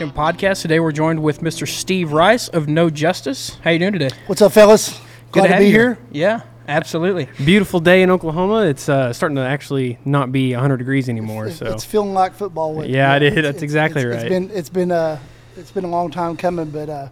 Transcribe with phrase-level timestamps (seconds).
[0.00, 0.62] HM podcast.
[0.62, 1.68] Today we're joined with Mr.
[1.68, 3.56] Steve Rice of No Justice.
[3.62, 4.08] How you doing today?
[4.28, 4.98] What's up, fellas?
[5.30, 5.98] Glad to, have be you here.
[6.10, 7.28] Yeah, absolutely.
[7.44, 8.62] Beautiful day in Oklahoma.
[8.66, 11.48] It's uh, starting to actually not be 100 degrees anymore.
[11.48, 12.88] It- So It's feeling like football weather.
[12.88, 13.32] Yeah, it is.
[13.32, 14.32] it's- That's it's- exactly it's- right.
[14.32, 15.18] It's been it's been uh
[15.58, 17.08] it's been a long time coming, but uh,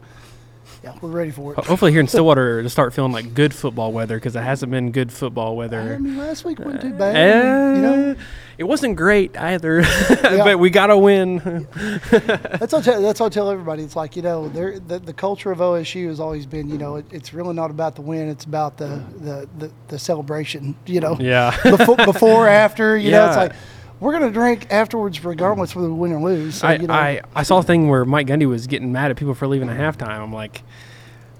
[0.82, 1.64] yeah, we're ready for it.
[1.64, 4.92] hopefully here in Stillwater to start feeling like good football weather because it hasn't been
[4.92, 5.94] good football weather.
[5.94, 7.14] I mean, last week wasn't too bad.
[7.14, 8.14] Mean, you know, Eh,
[8.58, 9.82] it wasn't great either,
[10.22, 11.38] but we got to win.
[12.10, 13.82] that's what I tell, that's what I tell everybody.
[13.84, 17.06] It's like you know, the, the culture of OSU has always been, you know, it,
[17.12, 20.74] it's really not about the win; it's about the the, the, the celebration.
[20.86, 21.56] You know, yeah.
[21.62, 22.96] before, before, after.
[22.96, 23.52] You know, it's like
[24.00, 26.56] we're gonna drink afterwards, regardless whether we win or lose.
[26.56, 29.10] So, I, you know, I, I saw a thing where Mike Gundy was getting mad
[29.10, 30.20] at people for leaving at halftime.
[30.20, 30.62] I'm like,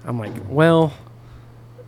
[0.05, 0.93] I'm like, well,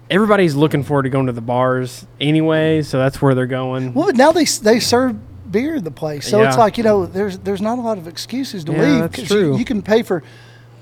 [0.09, 3.93] everybody's looking forward to going to the bars anyway, so that's where they're going.
[3.93, 5.15] Well, but now they they serve
[5.51, 8.07] beer in the place, so it's like you know, there's there's not a lot of
[8.07, 9.11] excuses to Yeah, leave.
[9.11, 9.57] that's true.
[9.57, 10.23] You, can pay for.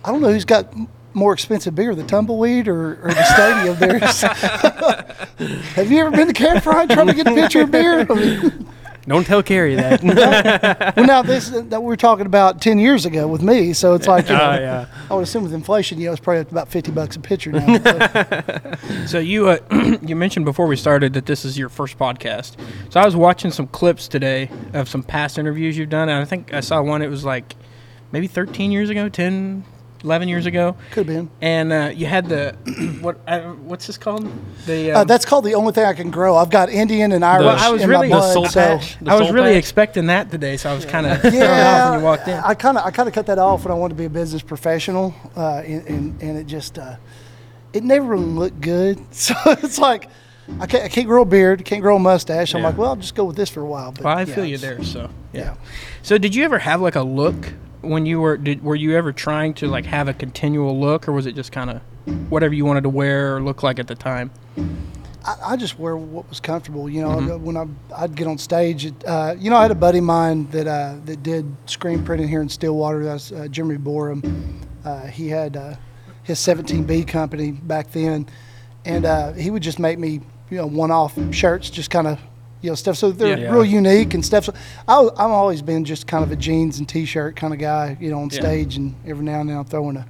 [0.05, 0.73] I don't know who's got
[1.13, 3.75] more expensive beer, the tumbleweed or, or the stadium.
[3.77, 4.21] There's.
[5.75, 8.01] Have you ever been to Campfire trying to get a pitcher of beer?
[8.01, 8.67] I mean,
[9.09, 10.03] Don't tell Carrie that.
[10.95, 14.29] well, now this that we're talking about ten years ago with me, so it's like
[14.29, 14.85] you know, Oh, yeah.
[15.09, 17.19] I would assume with inflation, you know, it's probably up to about fifty bucks a
[17.19, 17.79] pitcher now.
[17.79, 19.57] So, So you uh,
[20.03, 22.55] you mentioned before we started that this is your first podcast.
[22.91, 26.25] So I was watching some clips today of some past interviews you've done, and I
[26.25, 27.01] think I saw one.
[27.01, 27.55] It was like
[28.11, 29.63] maybe 13 years ago, 10,
[30.03, 31.29] 11 years ago, could have been.
[31.41, 32.55] and uh, you had the
[33.01, 34.29] what uh, what's this called?
[34.65, 36.37] The Uh, um, that's called the only thing I can grow.
[36.37, 38.59] I've got Indian and Irish Well, I was in really- my The blood, soul so
[38.77, 38.97] patch.
[39.05, 39.59] I was really patch?
[39.59, 42.35] expecting that today, so I was kind of yeah, when you walked in.
[42.39, 44.09] I kind of I kind of cut that off when I wanted to be a
[44.09, 46.95] business professional, uh, and, and and it just uh,
[47.73, 48.99] it never really looked good.
[49.11, 50.09] So it's like
[50.59, 52.55] I can't, I can't grow a beard, can't grow a mustache.
[52.55, 52.67] I'm Yeah.
[52.69, 53.91] like, well, I'll just go with this for a while.
[53.91, 54.83] But Well, I yeah, feel you there.
[54.83, 55.41] So yeah.
[55.41, 55.53] yeah.
[56.01, 59.11] So did you ever have like a look when you were did were you ever
[59.13, 61.81] trying to like have a continual look or was it just kind of
[62.29, 64.31] whatever you wanted to wear or look like at the time?
[65.25, 66.89] I, I just wear what was comfortable.
[66.89, 67.43] You know, Mm-hmm.
[67.45, 70.05] when I I'd get on stage, it, uh, you know, I had a buddy of
[70.05, 73.03] mine that uh, that did screen printing here in Stillwater.
[73.03, 74.59] That's uh, Jeremy Borum.
[74.83, 75.75] Uh, he had uh,
[76.23, 78.27] his 17B company back then,
[78.85, 82.19] and uh, he would just make me, you know, one-off shirts, just kind of.
[82.61, 83.51] You know stuff, so they're Yeah.
[83.51, 84.45] real unique and stuff.
[84.45, 84.53] So
[84.87, 88.09] I, I've always been just kind of a jeans and t-shirt kind of guy, you
[88.11, 88.39] know, on Yeah.
[88.41, 90.05] stage, and every now and then I'm throwing a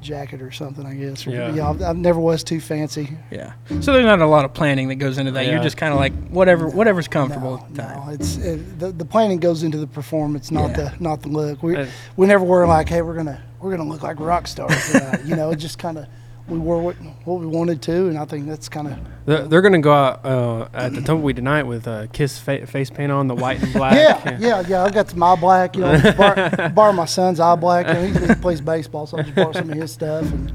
[0.00, 1.26] jacket or something, I guess.
[1.26, 1.52] Or, Yeah.
[1.52, 3.16] you I've, I've never was too fancy.
[3.32, 3.52] Yeah.
[3.80, 5.46] So there's not a lot of planning that goes into that.
[5.46, 8.06] You're just kind of like whatever whatever's comfortable No, time.
[8.06, 10.76] no, it's it, the, the planning goes into the performance, not Yeah.
[10.76, 11.62] the not the look.
[11.62, 11.86] We Uh,
[12.16, 14.94] we never were like, hey, we're gonna we're gonna look like rock stars.
[14.94, 16.06] uh, you know, it just kind of
[16.48, 19.60] we wore what what we wanted to, and I think that's kind of They're, they're
[19.60, 23.12] going to go out uh, at the Tumbleweed tonight with uh, Kiss fa- face paint
[23.12, 23.94] on, the white and black.
[23.94, 24.84] yeah, yeah, yeah.
[24.84, 25.76] I've got some eye black.
[25.76, 27.86] You know, bar, borrow my son's eye black.
[27.86, 30.24] You know, he, he plays baseball, so I just borrow some of his stuff.
[30.32, 30.52] And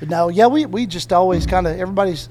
[0.00, 2.28] but no, yeah, we we just always kind of everybody's.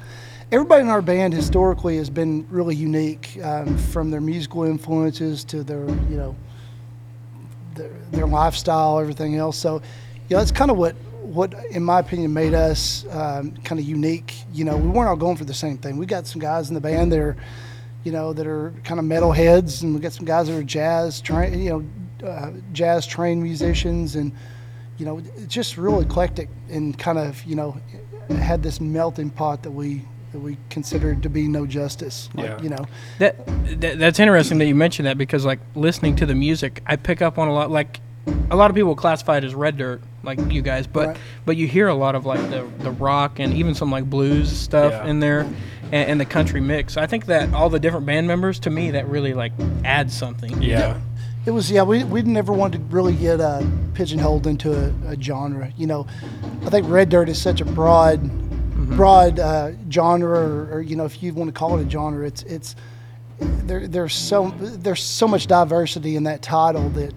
[0.52, 5.64] Everybody in our band historically has been really unique, um, from their musical influences to
[5.64, 6.36] their, you know,
[7.74, 9.58] their, their lifestyle, everything else.
[9.58, 9.82] So,
[10.30, 10.96] yeah, that's kind of what,
[11.26, 14.34] what in my opinion, made us um, kind of unique.
[14.54, 15.98] You know, we weren't all going for the same thing.
[15.98, 17.36] We got some guys in the band that are,
[18.04, 20.64] you know, that are kind of metal heads, and we got some guys that are
[20.64, 24.32] jazz, train, you know, uh, jazz trained musicians, and
[24.98, 27.78] you know, it's just real eclectic and kind of, you know,
[28.30, 32.30] had this melting pot that we that we considered to be no justice.
[32.34, 32.62] Like, Yeah.
[32.62, 32.86] You know,
[33.20, 33.46] That,
[33.82, 37.22] that that's interesting that you mentioned that because like listening to the music, I pick
[37.22, 38.00] up on a lot like
[38.50, 41.18] a lot of people classify it as red dirt like you guys, but Right.
[41.46, 44.52] but you hear a lot of like the the rock and even some like blues
[44.52, 45.06] stuff Yeah.
[45.10, 45.42] in there
[45.92, 46.98] and, and the country mix.
[46.98, 49.54] I think that all the different band members to me that really like
[49.84, 50.62] adds something.
[50.62, 51.00] Yeah.
[51.46, 51.84] It was yeah.
[51.84, 53.62] We we never wanted to really get uh,
[53.94, 55.72] pigeonholed into a, a genre.
[55.78, 56.08] You know,
[56.66, 58.20] I think Red Dirt is such a broad,
[58.98, 62.26] broad uh, genre, or, or you know, if you want to call it a genre,
[62.26, 62.76] it's it's
[63.40, 63.88] there.
[63.88, 67.14] There's so there's so much diversity in that title that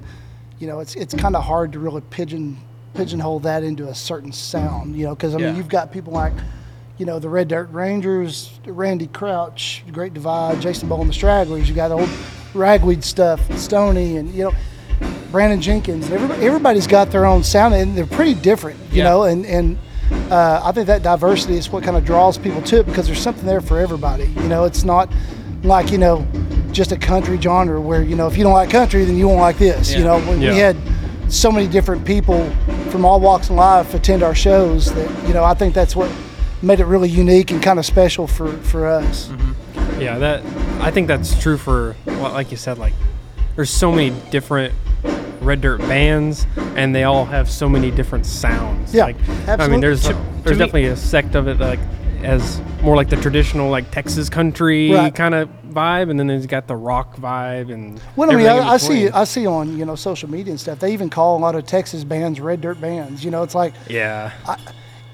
[0.59, 2.59] you know it's it's kind of hard to really pigeon
[2.99, 4.97] pigeonhole that into a certain sound.
[4.97, 5.57] You know, because I mean Yeah.
[5.57, 6.33] you've got people like
[6.99, 11.69] you know, the Red Dirt Rangers, Randy Crouch, Great Divide, Jason Boland and the Stragglers.
[11.69, 12.09] You got old
[12.55, 14.53] ragweed stuff, Stoney, and you know,
[15.31, 16.11] Brandon Jenkins.
[16.11, 18.81] Everybody, everybody's got their own sound, and they're pretty different.
[18.91, 19.11] You Yeah.
[19.11, 19.79] know, and and
[20.29, 23.21] uh, I think that diversity is what kind of draws people to it because there's
[23.23, 24.25] something there for everybody.
[24.43, 25.09] You know, it's not
[25.63, 26.27] like you know
[26.73, 29.41] just a country genre where you know if you don't like country, then you won't
[29.41, 29.95] like this.
[29.95, 30.51] You know, we, Yeah.
[30.53, 30.77] we had
[31.29, 32.51] so many different people
[32.91, 36.11] from all walks of life attend our shows that you know I think that's what
[36.63, 39.29] made it really unique and kind of special for for us.
[39.29, 40.01] Mm-hmm.
[40.01, 40.45] Yeah, that
[40.81, 42.79] I think that's true for well, like you said.
[42.79, 42.95] Like,
[43.57, 44.75] there's so many different
[45.41, 48.95] red dirt bands, and they all have so many different sounds.
[48.95, 49.17] Yeah, like,
[49.49, 51.81] I mean, there's there's definitely a sect of it like
[52.25, 55.15] as more like the traditional like Texas country Right.
[55.15, 58.59] kind of vibe, and then there's got the rock vibe and Well, I mean, I,
[58.59, 59.13] I see, between.
[59.13, 60.79] I see on you know social media and stuff.
[60.79, 63.25] They even call a lot of Texas bands red dirt bands.
[63.25, 64.57] You know, it's like, yeah, i-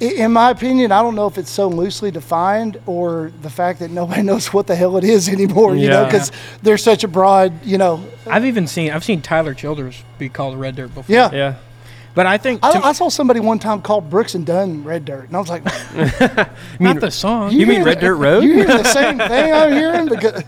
[0.01, 3.91] in my opinion, I don't know if it's so loosely defined or the fact that
[3.91, 5.75] nobody knows what the hell it is anymore.
[5.77, 6.05] You know, Yeah.
[6.07, 8.05] because there's such a broad, you know.
[8.27, 11.15] I've even seen I've seen Tyler Childers be called Red Dirt before.
[11.15, 11.31] Yeah.
[11.33, 11.55] yeah.
[12.15, 15.05] But I think I, to- I saw somebody one time called Brooks and Dunn red
[15.05, 15.65] dirt, and I was like,
[16.81, 17.51] not the song.
[17.53, 18.45] You mean hear Red the- Dirt Road?
[18.45, 20.09] You hear the same thing I'm hearing?
[20.09, 20.43] Because,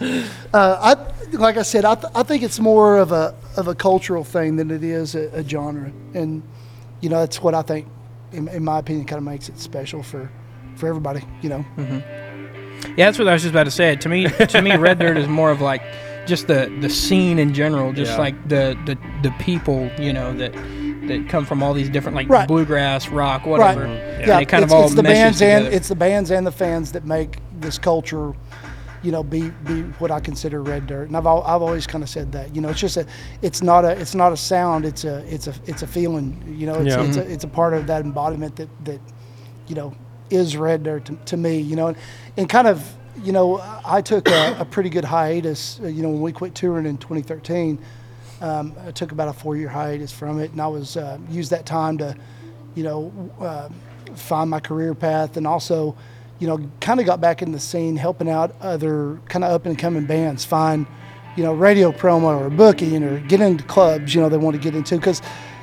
[0.55, 3.75] uh, I, like I said, I, th- I think it's more of a of a
[3.75, 6.43] cultural thing than it is a, a genre, and
[7.01, 7.89] you know that's what I think,
[8.33, 10.31] in, in my opinion, kind of makes it special for
[10.77, 11.25] for everybody.
[11.43, 11.65] You know,
[12.97, 13.97] Yeah, that's what I was just about to say.
[13.97, 15.83] To me, to me, Red Dirt is more of like
[16.27, 18.19] just the the scene in general, just Yeah.
[18.19, 18.97] like the, the
[19.29, 20.55] the people, you know, that
[21.09, 22.47] that come from all these different like Right.
[22.49, 23.83] bluegrass, rock, whatever.
[23.85, 23.91] right?
[23.91, 26.31] And Yeah, it kind it's, of all it's the meshes bands and it's the bands
[26.31, 28.33] and the fans that make this culture.
[29.03, 32.03] You know, be be what I consider red dirt, and I've al- I've always kind
[32.03, 32.57] of said that.
[32.57, 33.07] You know, it's just a,
[33.41, 36.43] it's not a it's not a sound, it's a it's a it's a feeling.
[36.59, 37.03] You know, it's Yeah.
[37.05, 37.31] it's, a, mm-hmm.
[37.33, 39.01] it's a part of that embodiment that that
[39.69, 39.95] you know
[40.31, 41.59] is red dirt to, to me.
[41.61, 41.97] You know, and,
[42.37, 42.83] and kind of
[43.23, 45.79] you know I took a, a pretty good hiatus.
[45.85, 47.79] You know, when we quit touring in 2013,
[48.41, 51.51] um, I took about a four year hiatus from it, and I was uh, used
[51.51, 52.17] that time to
[52.75, 53.69] you know uh,
[54.15, 55.97] find my career path and also
[56.39, 59.67] you know kind of got back in the scene helping out other kind of up
[59.67, 60.87] and coming bands find
[61.37, 64.61] you know radio promo or booking or get into clubs you know they want to
[64.61, 65.23] get into because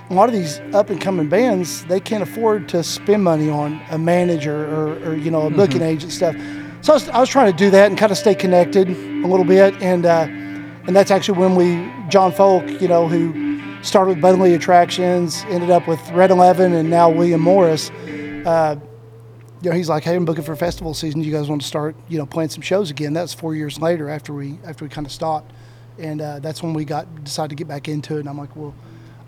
[0.09, 3.81] a lot of these up and coming bands they can't afford to spend money on
[3.91, 6.35] a manager or, or you know a booking agent stuff.
[6.81, 9.27] So I was, I was trying to do that and kind of stay connected a
[9.27, 10.27] little bit and uh,
[10.85, 15.69] and that's actually when we John Folk you know who started with Budley Attractions ended
[15.69, 17.89] up with Red Eleven and now William Morris
[18.45, 18.75] uh,
[19.63, 21.23] you know, he's like, "Hey, I'm booking for festival season.
[21.23, 24.09] You guys want to start, you know, playing some shows again?" That's four years later
[24.09, 25.53] after we after we kind of stopped,
[25.97, 28.21] and uh, that's when we got decided to get back into it.
[28.21, 28.75] And I'm like, "Well,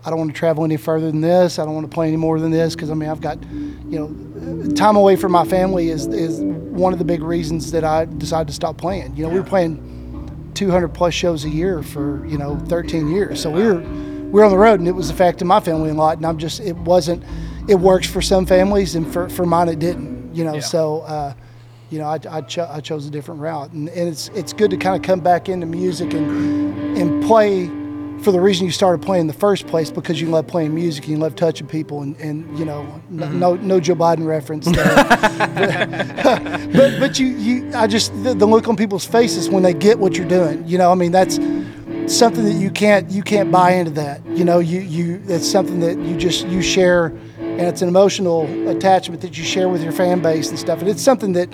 [0.04, 1.58] I don't want to travel any further than this.
[1.58, 3.98] I don't want to play any more than this because I mean, I've got, you
[3.98, 8.04] know, time away from my family is is one of the big reasons that I
[8.04, 9.16] decided to stop playing.
[9.16, 9.95] You know, we were playing
[10.56, 14.44] 200 plus shows a year for you know 13 years, so we were we were
[14.44, 16.16] on the road, and it was affecting my family a lot.
[16.16, 17.22] And I'm just, it wasn't.
[17.68, 20.60] It works for some families, and for for mine, it didn't you know Yeah.
[20.60, 21.32] so uh,
[21.90, 24.70] you know I, I, cho- I chose a different route and, and it's it's good
[24.72, 27.70] to kind of come back into music and and play
[28.26, 31.04] for the reason you started playing in the first place because you love playing music
[31.04, 33.38] and you love touching people and, and you know n- mm-hmm.
[33.38, 34.84] no no Joe Biden reference there.
[36.74, 40.00] but but you you I just the, the look on people's faces when they get
[40.00, 41.36] what you're doing you know I mean that's
[42.12, 45.78] something that you can't you can't buy into that you know you you it's something
[45.78, 47.12] that you just you share
[47.58, 50.88] and it's an emotional attachment that you share with your fan base and stuff and
[50.88, 51.50] it's something that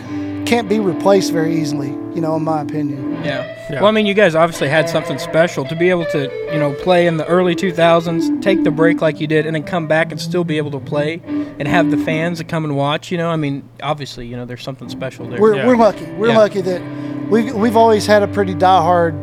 [0.47, 3.49] can't be replaced very easily you know in my opinion Yeah.
[3.71, 3.81] Yeah.
[3.81, 6.75] Well, I mean, you guys obviously had something special to be able to, you know,
[6.83, 10.11] play in the early 2000s, take the break like you did, and then come back
[10.11, 11.23] and still be able to play
[11.59, 13.11] and have the fans that come and watch.
[13.11, 15.41] You know, I mean, obviously, you know, there's something special there.
[15.41, 15.67] we're, Yeah.
[15.67, 16.37] we're lucky we're Yeah.
[16.39, 16.83] lucky that
[17.31, 19.15] we've, we've always had a pretty diehard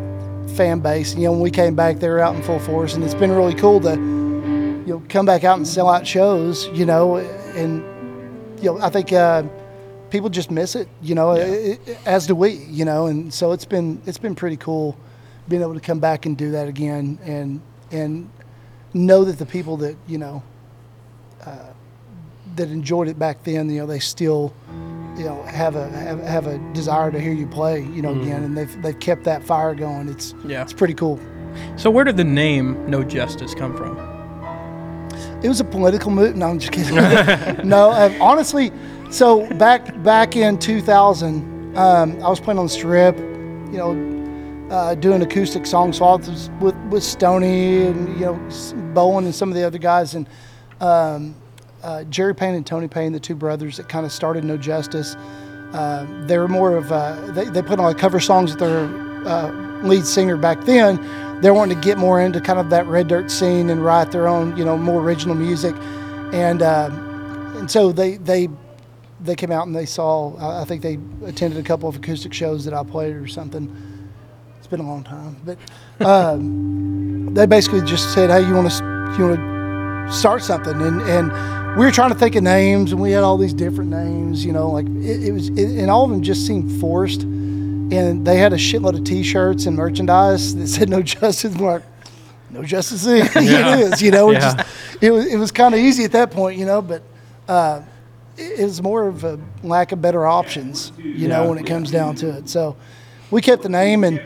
[0.56, 3.04] fan base you know when we came back they were out in full force and
[3.04, 3.92] it's been really cool to
[4.86, 7.84] you know come back out and sell out shows you know and
[8.62, 9.44] you know I think uh,
[10.10, 13.52] people just miss it you know i- i- as do we you know and so
[13.52, 14.96] it's been it's been pretty cool
[15.48, 18.30] being able to come back and do that again and and
[18.94, 20.42] know that the people that you know
[21.46, 21.56] uh,
[22.56, 24.54] that enjoyed it back then you know they still
[25.18, 28.44] you know have a have, have a desire to hear you play you know again
[28.44, 30.62] and they've they've kept that fire going it's Yeah.
[30.64, 31.20] it's pretty cool
[31.78, 34.19] So where did the name No Justice come from?
[35.42, 36.36] It was a political move.
[36.36, 36.96] No, I'm just kidding.
[37.68, 38.72] no, uh, honestly,
[39.10, 44.96] so back back in 2000, um, I was playing on the strip, you know, uh,
[44.96, 48.50] doing acoustic song swaps with with Stoney and you know
[48.94, 50.28] Boland and some of the other guys, and
[50.82, 51.36] um,
[51.84, 55.16] uh, Jerry Payne and Tony Payne, the two brothers that kind of started No Justice.
[55.74, 58.86] Uh, they were more of uh, they, they put on like cover songs with their
[59.28, 61.00] uh, lead singer back then.
[61.42, 64.28] They wanted to get more into kind of that red dirt scene and write their
[64.28, 65.74] own, you know, more original music,
[66.34, 66.90] and uh,
[67.56, 68.50] and so they they
[69.22, 70.36] they came out and they saw.
[70.38, 73.74] I I think they attended a couple of acoustic shows that I played or something.
[74.58, 75.58] It's been a long time, but
[76.06, 81.02] um, they basically just said, "Hey, you want to you want to start something?" And
[81.04, 81.32] and
[81.78, 84.44] we were trying to think of names, and we had all these different names.
[84.44, 87.26] You know, like it, it was, it, and all of them just seemed forced.
[87.92, 91.84] And they had a shitload of T-shirts and merchandise that said "No Justice." We're like,
[92.52, 93.36] no justice in it.
[93.36, 94.32] is, you know.
[94.32, 94.40] It, Yeah.
[94.56, 94.68] just,
[95.02, 96.82] it was it was kind of easy at that point, you know.
[96.82, 97.04] But
[97.48, 97.82] uh,
[98.38, 101.90] it it was more of a lack of better options, you know, when it comes
[101.92, 102.50] down to it.
[102.50, 102.76] So
[103.32, 104.20] we kept the name, and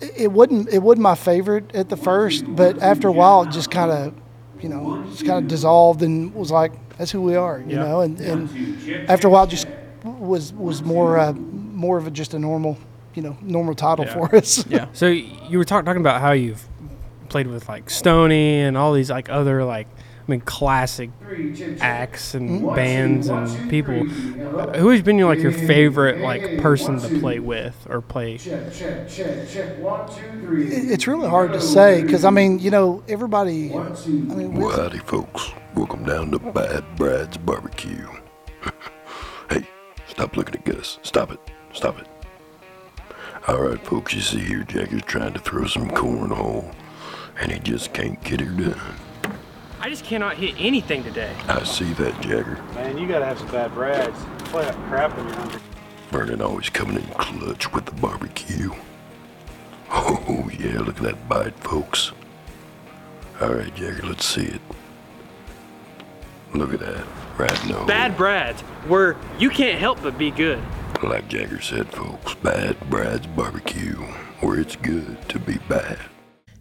[0.00, 3.50] it, it wasn't it wasn't my favorite at the first, but after a while, it
[3.50, 4.14] just kind of,
[4.60, 7.78] you know, just kind of dissolved and was like, that's who we are, you Yeah.
[7.78, 8.00] know.
[8.00, 8.48] And, and
[9.08, 9.66] after a while, just
[10.04, 11.34] was was more uh,
[11.74, 12.78] more of a, just a normal,
[13.14, 14.12] you know, normal title Yeah.
[14.12, 14.64] for us.
[14.70, 14.86] Yeah.
[14.92, 16.66] So you were talk, talking about how you've
[17.28, 19.86] played with like Stoney and all these like other like
[20.26, 21.10] I mean classic
[21.80, 24.06] acts and bands and people.
[24.56, 28.38] Uh, Who has been your like your favorite like person to play with or play?
[28.38, 29.78] Check, check, check, check.
[29.78, 30.68] One, two, three.
[30.68, 33.70] It's really hard to say because I mean, you know, everybody.
[33.70, 33.96] I One,
[34.28, 34.34] two.
[34.36, 35.50] mean, Well, howdy, folks.
[35.74, 38.06] Welcome down to Bad Brad's Barbecue.
[39.50, 39.66] hey,
[40.06, 40.98] stop looking at Gus.
[41.02, 41.40] Stop it.
[41.74, 42.06] Stop it.
[43.46, 46.74] All right, folks, you see here, Jager's trying to throw some cornhole,
[47.38, 48.80] and he just can't get it done.
[49.80, 51.34] I just cannot hit anything today.
[51.46, 52.62] I see that, Jager.
[52.74, 54.18] Man, you gotta have some bad brads.
[54.50, 55.60] Play that crap when you're hungry.
[56.10, 58.70] Vernon always coming in clutch with the barbecue.
[59.90, 62.12] Oh, yeah, look at that bite, folks.
[63.40, 64.60] All right, Jager, let's see it.
[66.54, 67.04] Look at that.
[67.36, 67.86] Right nose.
[67.86, 70.60] Bad Brads, where you can't help but be good.
[71.04, 73.94] Like Jager said, folks, Bad Brad's Barbecue,
[74.40, 75.98] where it's good to be bad.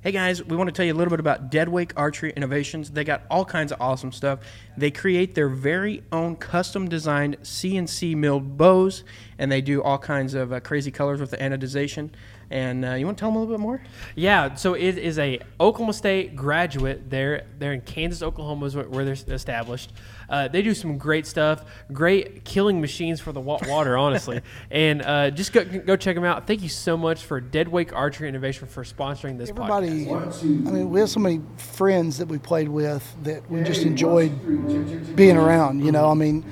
[0.02, 2.92] Hey guys, we want to tell you a little bit about Deadwake Archery Innovations.
[2.92, 4.40] They got all kinds of awesome stuff.
[4.76, 9.06] They create their very own custom designed CNC milled bows,
[9.38, 12.10] and they do all kinds of uh, crazy colors with the anodization.
[12.50, 13.82] And uh, you want to tell them a little bit more?
[14.16, 17.10] Yeah, so it is a Oklahoma State graduate.
[17.10, 19.94] They're they're in Kansas, Oklahoma is where where they're established.
[20.34, 24.42] Uh, they do some great stuff, great killing machines for the water, honestly.
[24.72, 26.48] and uh, just go go check them out.
[26.48, 30.08] Thank you so much for Deadwake Archery Innovation for sponsoring this everybody.
[30.08, 30.42] podcast.
[30.68, 35.16] I mean, we have so many friends that we played with that we just enjoyed
[35.16, 35.86] being around.
[35.86, 36.44] You know, I mean,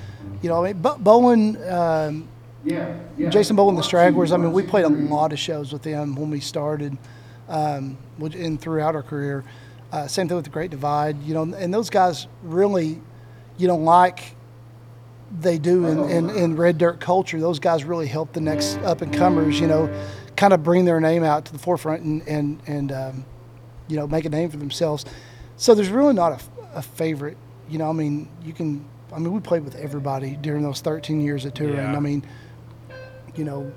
[0.44, 1.58] you know, I mean, Boland.
[1.68, 2.28] Um,
[2.64, 3.30] Yeah, yeah.
[3.32, 4.32] Jason Boland, the Stragglers.
[4.32, 6.96] I mean, we played a lot of shows with them when we started,
[7.50, 9.44] um, and throughout our career.
[9.92, 11.24] Uh, same thing with the Great Divide.
[11.24, 13.02] You know, and those guys really,
[13.62, 14.36] you know, like
[15.40, 17.40] they do in, in, in red dirt culture.
[17.40, 19.60] Those guys really help the next up and comers.
[19.60, 23.26] You know, kind of bring their name out to the forefront and and and um,
[23.88, 25.06] you know make a name for themselves.
[25.58, 27.38] So there's really not a, a favorite.
[27.70, 28.84] You know, I mean, you can.
[29.14, 31.76] I mean, we played with everybody during those 13 years of touring.
[31.76, 31.96] Yeah.
[31.96, 32.26] I mean,
[33.36, 33.72] you know,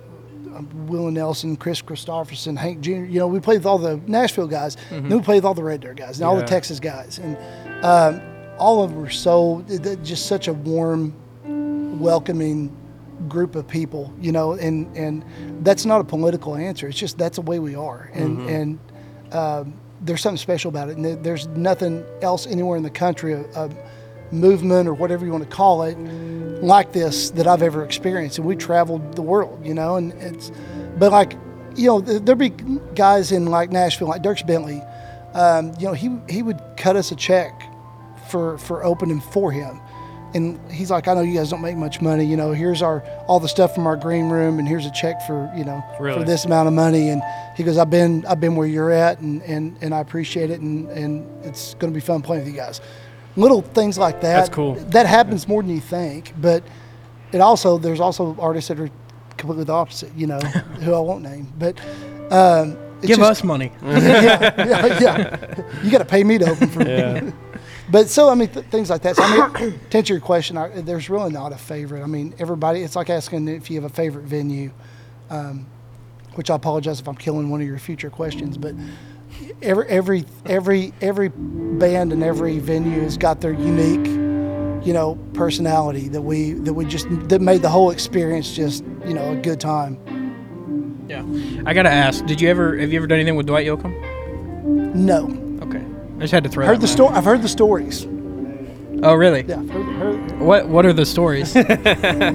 [0.54, 2.90] um, Will Nelson, Kris Kristofferson, Hank Jr.
[2.90, 4.76] You know, we played with all the Nashville guys.
[4.90, 7.36] Then we played with all the Red Dirt guys and all the Texas guys, and
[7.84, 9.64] um, all of them were so
[10.02, 11.14] just such a warm,
[12.00, 12.76] welcoming
[13.28, 14.12] group of people.
[14.20, 15.24] You know, and and
[15.64, 16.88] that's not a political answer.
[16.88, 18.78] It's just that's the way we are, and and.
[19.32, 23.40] Um, there's something special about it, and there's nothing else anywhere in the country, a,
[23.54, 23.70] a
[24.30, 25.96] movement or whatever you want to call it,
[26.62, 28.38] like this that I've ever experienced.
[28.38, 30.52] And we traveled the world, you know, and it's,
[30.98, 31.34] but like,
[31.74, 32.50] you know, there'd be
[32.94, 34.82] guys in like Nashville, like Dierks Bentley,
[35.32, 37.62] um, you know, he he would cut us a check
[38.30, 39.80] for for opening for him.
[40.34, 42.24] And he's like, I know you guys don't make much money.
[42.24, 45.22] You know, here's our all the stuff from our green room, and here's a check
[45.22, 46.18] for you know Really?
[46.18, 47.10] for this amount of money.
[47.10, 47.22] And
[47.56, 50.60] he goes, I've been I've been where you're at, and and, and I appreciate it,
[50.60, 52.80] and and it's going to be fun playing with you guys.
[53.36, 54.34] Little things like that.
[54.36, 54.74] That's cool.
[54.74, 56.64] That happens more than you think, but
[57.32, 58.90] it also there's also artists that are
[59.36, 60.12] completely the opposite.
[60.16, 60.38] You know,
[60.82, 61.78] who I won't name, but.
[62.32, 63.70] Um, it's Give just- us money.
[63.84, 65.82] yeah, yeah, yeah.
[65.82, 67.30] You got to pay me to open for Yeah.
[67.90, 69.16] But so I mean th- things like that.
[69.16, 72.02] So I mean, to answer your question, I, there's really not a favorite.
[72.02, 72.82] I mean, everybody.
[72.82, 74.70] It's like asking if you have a favorite venue,
[75.30, 75.66] um,
[76.34, 78.56] which I apologize if I'm killing one of your future questions.
[78.56, 78.74] But
[79.62, 84.06] every every every every band and every venue has got their unique,
[84.86, 89.14] you know, personality that we that we just that made the whole experience just you
[89.14, 89.98] know a good time.
[91.08, 91.22] Yeah.
[91.66, 93.92] I gotta ask, did you ever have you ever done anything with Dwight Yoakam?
[94.94, 95.43] No.
[96.16, 97.14] I just had to throw heard that the story.
[97.14, 98.06] I've heard the stories.
[99.02, 99.42] Oh really?
[99.46, 101.54] Yeah, I've heard, heard, What What are the stories?
[101.56, 101.66] I'm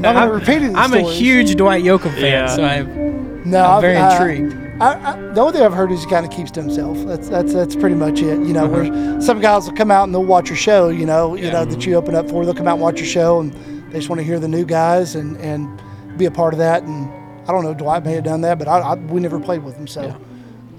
[0.01, 2.48] not gonna the I'm a huge Dwight Yoakam fan, Yeah.
[2.48, 4.65] so I No, I'm I've- very uh, intrigued.
[4.81, 6.98] I, I, the only thing I've heard is he kind of keeps to himself.
[7.05, 8.39] That's that's that's pretty much it.
[8.39, 10.88] You know, where some guys will come out and they'll watch your show.
[10.88, 12.45] You know, you know that you open up for.
[12.45, 13.51] They'll come out and watch your show, and
[13.91, 15.81] they just want to hear the new guys and and
[16.17, 16.83] be a part of that.
[16.83, 17.09] And
[17.50, 19.75] I don't know, Dwight may have done that, but I, I we never played with
[19.75, 20.15] him, so.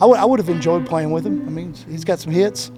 [0.00, 1.46] I would, I would have enjoyed playing with him.
[1.46, 2.70] I mean, he's got some hits.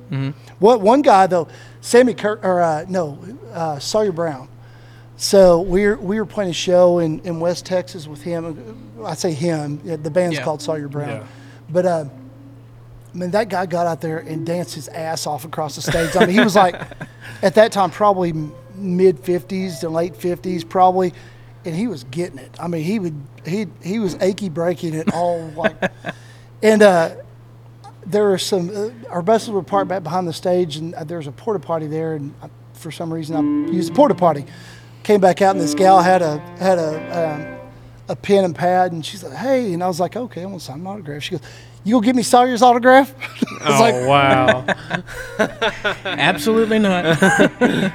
[0.58, 1.48] What one guy though,
[1.80, 3.18] Sammy Kurt or uh, no,
[3.52, 4.48] uh, Sawyer Brown.
[5.16, 8.92] So we were we were playing a show in, in West Texas with him.
[9.04, 9.78] I say him.
[9.84, 10.44] The band's Yeah.
[10.44, 11.08] called Sawyer Brown.
[11.08, 11.26] Yeah.
[11.70, 12.04] But uh,
[13.14, 16.16] I mean, that guy got out there and danced his ass off across the stage.
[16.16, 16.74] I mean, he was like,
[17.42, 18.32] at that time, probably
[18.74, 21.12] mid 50s to late 50s, probably,
[21.64, 22.50] and he was getting it.
[22.58, 23.14] I mean, he would
[23.46, 25.76] he he was achy breaking it all like,
[26.62, 27.16] and uh,
[28.07, 31.19] there were some uh, our buses were parked back behind the stage, and uh, there
[31.19, 34.45] was a porta potty there, and I, for some reason I used the porta potty.
[35.02, 37.71] Came back out, and this gal had a had a um,
[38.09, 40.61] a pen and pad, and she's like, "Hey," and I was like, "Okay, I'm gonna
[40.61, 41.40] sign an autograph." She goes,
[41.83, 43.12] "You gonna give me Sawyer's autograph?"
[43.61, 44.64] I was Oh like, wow!
[46.04, 47.21] Absolutely not.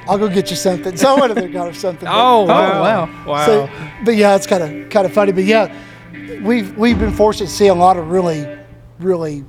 [0.08, 2.04] "I'll go get you something." So I went over there, got her something.
[2.06, 2.82] but- Oh wow!
[2.82, 3.24] wow.
[3.26, 3.46] Wow!
[3.46, 3.70] So,
[4.04, 5.32] but yeah, it's kind of kind of funny.
[5.32, 5.74] But yeah,
[6.42, 8.57] we've we've been fortunate to see a lot of really,
[9.00, 9.44] really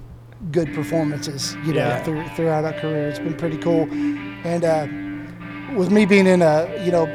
[0.51, 1.56] good performances.
[1.65, 2.03] You know, Yeah.
[2.03, 3.88] through, throughout our career, it's been pretty cool.
[4.44, 4.88] And uh,
[5.77, 7.06] with me being in a you know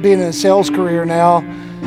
[0.00, 1.40] being in a sales career now,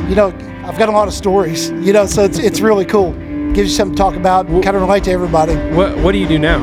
[0.08, 0.28] you know,
[0.64, 1.70] I've got a lot of stories.
[1.70, 3.12] You know, so it's it's really cool.
[3.52, 5.54] Gives you something to talk about, kind of relate to everybody.
[5.74, 6.60] what What do you do now?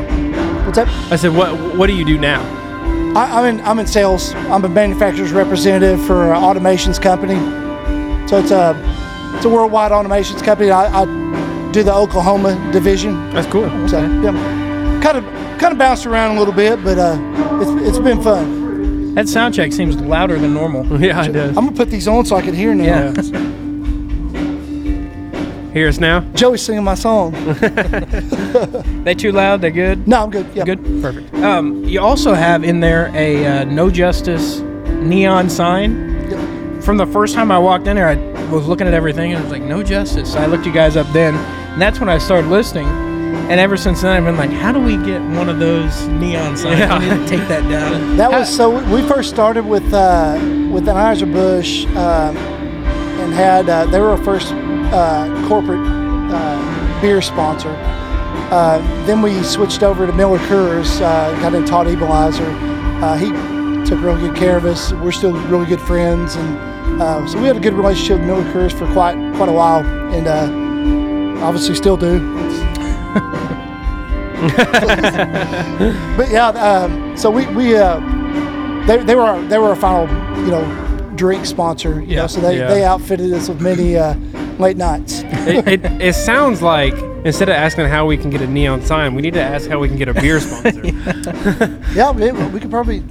[0.66, 0.88] What's that?
[1.12, 2.42] I said, what What do you do now?
[3.16, 4.34] I, I'm in I'm in sales.
[4.34, 7.36] I'm a manufacturer's representative for an automations company.
[8.28, 8.74] So it's a
[9.36, 10.72] it's a worldwide automations company.
[10.72, 11.06] I, I
[11.74, 13.30] do the Oklahoma division.
[13.34, 13.68] That's cool.
[13.88, 15.24] So yeah, kind of
[15.60, 17.18] kind of bounced around a little bit, but uh,
[17.62, 19.16] it's it's been fun.
[19.16, 20.84] That sound check seems louder than normal.
[21.02, 21.58] Yeah, it does.
[21.58, 23.12] I'm gonna put these on so I can hear now.
[23.12, 23.50] Yeah.
[25.74, 26.20] Hear us now?
[26.36, 27.34] Joey's singing my song.
[29.04, 29.62] They too loud?
[29.62, 30.08] They good?
[30.08, 30.46] No, I'm good.
[30.54, 30.64] Yeah.
[30.66, 30.84] Good.
[31.02, 31.34] Perfect.
[31.36, 36.30] Um, you also have in there a uh, no justice neon sign.
[36.30, 36.84] Yep.
[36.84, 38.16] From the first time I walked in there, I
[38.52, 40.36] was looking at everything and I was like, no justice.
[40.36, 41.34] I looked you guys up then,
[41.74, 42.88] and that's when I started listening.
[43.50, 46.56] And ever since then, I've been like, how do we get one of those neon
[46.56, 46.80] signs?
[46.80, 47.00] Yeah.
[47.00, 48.16] We need to take that down.
[48.18, 48.70] That was so.
[48.94, 50.38] We first started with uh,
[50.72, 57.22] with Anheuser Busch um, and had uh, they were our first uh, corporate uh, beer
[57.22, 57.76] sponsor.
[58.52, 61.02] Uh, then we switched over to Miller Coors.
[61.02, 62.46] Uh, got in Todd Equalizer.
[63.02, 63.30] Uh, he
[63.86, 64.94] took real good care of us.
[64.94, 68.54] We're still really good friends, and uh, so we had a good relationship with Miller
[68.54, 69.84] Coors for quite quite a while,
[70.14, 70.63] and uh,
[71.44, 72.20] obviously still do.
[76.18, 78.00] but yeah, um, so we we uh,
[78.88, 80.08] they, they were our, they were our final
[80.44, 82.02] you know drink sponsor.
[82.02, 82.22] You Yeah.
[82.22, 82.68] know, so they, Yeah.
[82.68, 84.16] they outfitted us with many uh,
[84.60, 85.22] late nights.
[85.26, 86.94] it, it, it sounds like
[87.26, 89.80] instead of asking how we can get a neon sign, we need to ask how
[89.80, 90.82] we can get a beer sponsor.
[91.96, 93.04] Yeah, we, we could probably.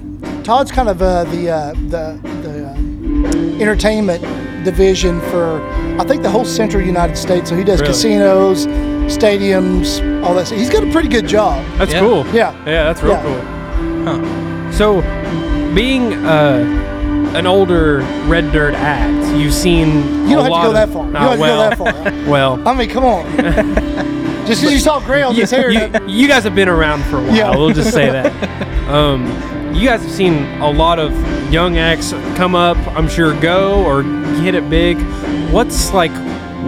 [0.43, 4.23] Todd's kind of uh, the uh, the the uh, entertainment
[4.63, 5.61] division for
[5.99, 7.49] I think the whole central United States.
[7.49, 7.93] So he does Really?
[7.93, 8.65] casinos,
[9.07, 10.47] stadiums, all that.
[10.47, 10.57] stuff.
[10.59, 11.63] He's got a pretty good job.
[11.77, 11.99] That's Yeah.
[11.99, 12.25] cool.
[12.33, 12.53] Yeah.
[12.65, 13.23] Yeah, that's real Yeah.
[13.23, 14.71] cool.
[14.71, 15.01] So,
[15.75, 16.63] being uh,
[17.35, 20.27] an older red dirt act, you've seen.
[20.27, 21.05] You a don't have to lot go of- that far.
[21.05, 22.13] You Ah, don't have well, to go that far.
[22.31, 23.25] Well, I mean, come on.
[24.45, 25.69] Just because you saw gray on his hair.
[25.71, 27.35] you- you guys have been around for a while.
[27.35, 27.55] Yeah.
[27.55, 28.31] We'll just say that.
[28.83, 29.25] Um,
[29.73, 31.13] you guys have seen a lot of
[31.51, 32.75] young acts come up.
[32.97, 34.03] I'm sure go or
[34.41, 34.97] hit it big.
[35.51, 36.11] What's like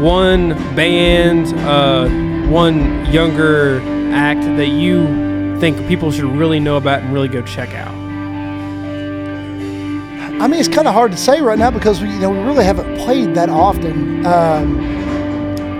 [0.01, 2.07] one band, uh,
[2.49, 3.81] one younger
[4.13, 7.93] act that you think people should really know about and really go check out?
[10.41, 12.39] I mean, it's kind of hard to say right now because we, you know, we
[12.39, 14.25] really haven't played that often.
[14.25, 14.79] Um,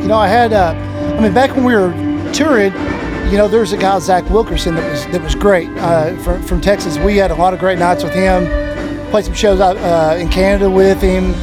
[0.02, 0.74] you know, I had, uh,
[1.18, 1.92] I mean, back when we were
[2.34, 2.74] touring,
[3.32, 6.42] you know, there was a guy Zach Wilkerson that was that was great uh, from
[6.44, 6.98] from Texas.
[7.00, 8.46] We had a lot of great nights with him.
[9.10, 11.34] Played some shows out uh, in Canada with him.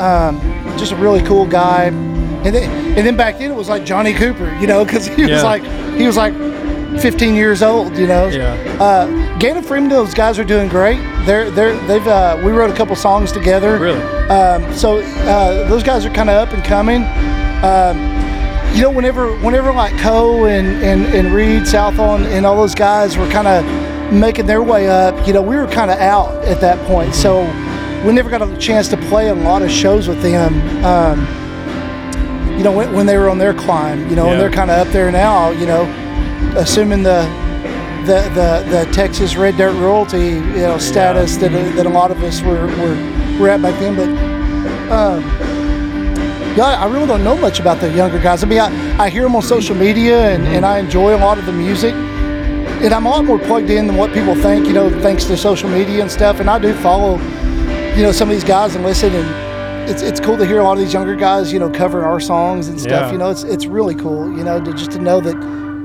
[0.00, 0.40] Um,
[0.76, 1.84] just a really cool guy.
[1.84, 5.22] And then, and then back then it was like Johnny Cooper, you know, because he
[5.22, 5.62] was like
[5.96, 6.34] he was like
[7.00, 8.26] 15 years old, you know.
[8.26, 8.54] Yeah.
[8.80, 10.98] Uh, Gannon Fremin, those guys are doing great.
[11.26, 13.78] They're they're they've uh, we wrote a couple songs together.
[13.78, 14.00] Really?
[14.28, 17.02] Um, so uh, those guys are kind of up and coming.
[17.64, 18.15] Um,
[18.76, 22.74] you know, whenever whenever like Coe and and, and Read, Southall, and, and all those
[22.74, 26.44] guys were kind of making their way up, you know, we were kind of out
[26.44, 27.14] at that point.
[27.14, 27.40] So
[28.06, 30.52] we never got a chance to play a lot of shows with them.
[30.84, 31.26] Um,
[32.56, 34.32] you know, when, when they were on their climb, you know, Yeah.
[34.32, 35.50] and they're kind of up there now.
[35.50, 35.82] You know,
[36.56, 37.22] assuming the
[38.06, 42.22] the, the, the Texas Red Dirt royalty, you know, status that, that a lot of
[42.22, 42.96] us were, were,
[43.40, 43.96] were at back then.
[43.96, 45.24] But um,
[46.56, 48.42] yeah, I really don't know much about the younger guys.
[48.42, 51.38] I mean, I, I hear them on social media and, and I enjoy a lot
[51.38, 51.94] of the music.
[51.94, 55.36] And I'm a lot more plugged in than what people think, you know, thanks to
[55.36, 56.40] social media and stuff.
[56.40, 57.18] And I do follow,
[57.96, 59.14] you know, some of these guys and listen.
[59.14, 62.04] And it's, it's cool to hear a lot of these younger guys, you know, covering
[62.04, 62.90] our songs and stuff.
[63.08, 63.12] Yeah.
[63.12, 65.34] You know, it's, it's really cool, you know, to, just to know that,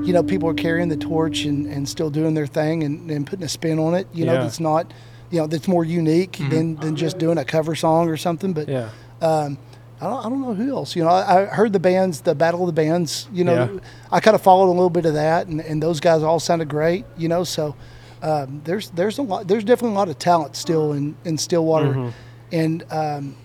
[0.06, 3.26] you know, people are carrying the torch and, and still doing their thing and, and
[3.26, 4.42] putting a spin on it, you know, Yeah.
[4.42, 4.92] that's not,
[5.30, 8.52] you know, that's more unique than, than just doing a cover song or something.
[8.52, 8.90] But Yeah.
[9.22, 9.56] um,
[10.02, 10.96] I don't, I don't know who else.
[10.96, 13.28] You know, I, I heard the bands, the Battle of the Bands.
[13.32, 13.80] You know, Yeah.
[14.10, 16.68] I kind of followed a little bit of that, and, and those guys all sounded
[16.68, 17.04] great.
[17.16, 17.76] You know, so
[18.20, 22.12] um, there's there's a lot, there's definitely a lot of talent still in in Stillwater,
[22.50, 23.36] and um,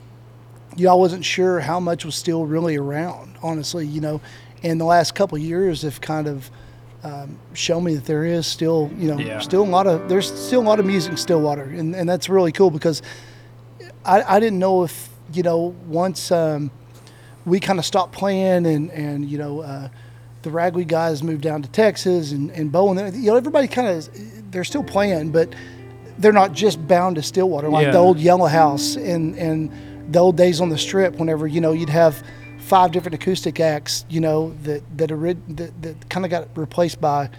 [0.76, 3.86] you know, I wasn't sure how much was still really around, honestly.
[3.86, 4.22] You know,
[4.64, 6.50] and the last couple of years have kind of
[7.04, 9.40] um, shown me that there is still, you know, Yeah.
[9.40, 12.28] still a lot of there's still a lot of music in Stillwater, and, and that's
[12.30, 13.04] really cool because
[14.04, 16.72] I, I didn't know if you know once um,
[17.46, 19.90] we kind of stopped playing and and you know uh,
[20.44, 23.88] the ragweed guys moved down to Texas and and Bo and you know everybody kind
[23.88, 24.10] of
[24.52, 25.54] they're still playing, but
[26.20, 27.92] they're not just bound to Stillwater like Yeah.
[27.92, 29.72] the old Yellow House and and
[30.12, 31.16] the old days on the Strip.
[31.16, 32.24] Whenever you know you'd have
[32.60, 37.30] five different acoustic acts, you know that that that, that kind of got replaced by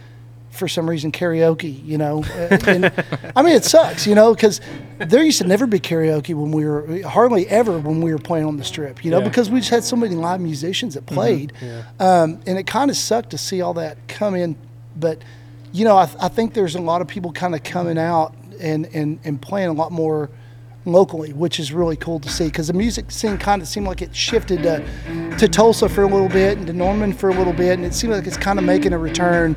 [0.51, 2.25] for some reason karaoke, you know.
[2.25, 4.61] Uh, and, I mean, it sucks, you know, because
[4.99, 8.47] there used to never be karaoke when we were hardly ever when we were playing
[8.47, 9.23] on the strip, you know, Yeah.
[9.23, 9.31] Mm-hmm.
[9.31, 11.53] because we just had so many live musicians that played,
[12.01, 14.57] um, and it kind of sucked to see all that come in.
[14.97, 15.23] But
[15.73, 18.35] you know, I, th- I think there's a lot of people kind of coming out
[18.59, 20.31] and, and and playing a lot more
[20.87, 24.01] locally, which is really cool to see because the music scene kind of seemed like
[24.01, 27.53] it shifted to, to Tulsa for a little bit and to Norman for a little
[27.53, 29.55] bit, and it seems like it's kind of making a return,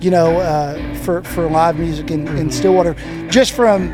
[0.00, 2.94] you know, uh, for for live music in, in Stillwater,
[3.28, 3.90] just from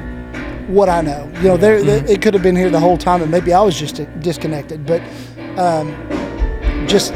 [0.69, 1.31] what I know.
[1.37, 3.61] You know, there there- it could have been here the whole time, and maybe I
[3.61, 5.01] was just disconnected, but
[6.87, 7.12] just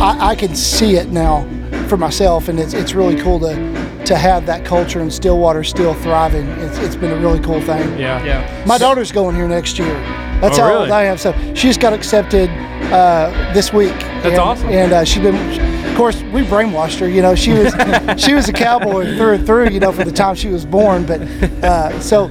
[0.00, 1.46] I, I can see it now
[1.88, 3.54] for myself, and it's it's really cool to
[4.04, 6.46] to have that culture in Stillwater still thriving.
[6.48, 7.98] It's, it's been a really cool thing.
[7.98, 8.24] Yeah.
[8.24, 8.64] Yeah.
[8.66, 9.92] My daughter's going here next year.
[10.40, 10.82] That's Oh, how really?
[10.84, 11.18] old I am.
[11.18, 12.48] So she just got accepted
[12.90, 13.90] uh, this week.
[14.22, 14.68] That's and, awesome.
[14.70, 17.08] And uh, she's been, of course, we brainwashed her.
[17.08, 17.74] You know, she was
[18.24, 19.70] she was a cowboy through and through.
[19.70, 21.04] You know, from the time she was born.
[21.04, 21.20] But
[21.62, 22.30] uh, so.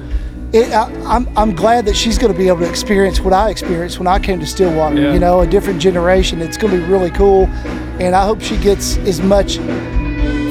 [0.50, 3.50] It, I, I'm, I'm glad that she's going to be able to experience what I
[3.50, 4.98] experienced when I came to Stillwater.
[4.98, 5.12] Yeah.
[5.12, 6.40] You know, a different generation.
[6.40, 7.44] It's going to be really cool,
[8.00, 9.58] and I hope she gets as much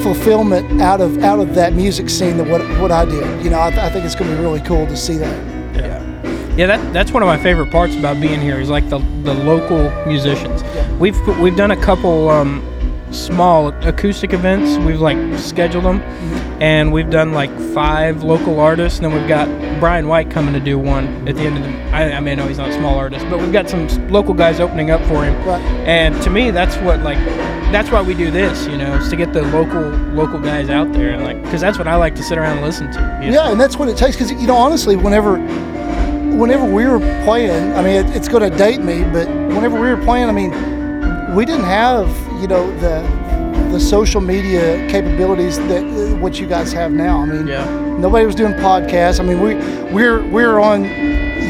[0.04, 3.42] fulfillment out of out of that music scene that what what I did.
[3.42, 5.58] You know, I, I think it's going to be really cool to see that.
[6.56, 9.34] Yeah, that, that's one of my favorite parts about being here is like the, the
[9.34, 10.62] local musicians.
[11.00, 12.62] We've we've done a couple um,
[13.10, 14.76] small acoustic events.
[14.84, 16.00] We've like scheduled them,
[16.60, 18.98] and we've done like five local artists.
[18.98, 19.48] And then we've got
[19.80, 21.70] Brian White coming to do one at the end of the.
[21.94, 24.34] I, I mean, I know he's not a small artist, but we've got some local
[24.34, 25.34] guys opening up for him.
[25.46, 25.62] Right.
[25.86, 27.18] And to me, that's what like
[27.72, 28.66] that's why we do this.
[28.66, 29.82] You know, is to get the local
[30.14, 32.66] local guys out there and like because that's what I like to sit around and
[32.66, 33.20] listen to.
[33.22, 33.44] you know?
[33.44, 34.16] Yeah, and that's what it takes.
[34.16, 35.38] Because you know, honestly, whenever
[36.38, 39.88] whenever we were playing, I mean, it, it's going to date me, but whenever we
[39.88, 40.52] were playing, I mean,
[41.38, 42.08] we didn't have
[42.42, 42.94] you know the
[43.70, 47.18] the social media capabilities that uh, what you guys have now.
[47.18, 47.64] I mean, Yeah.
[48.06, 49.20] nobody was doing podcasts.
[49.20, 49.54] I mean, we
[49.94, 50.82] we're we're on,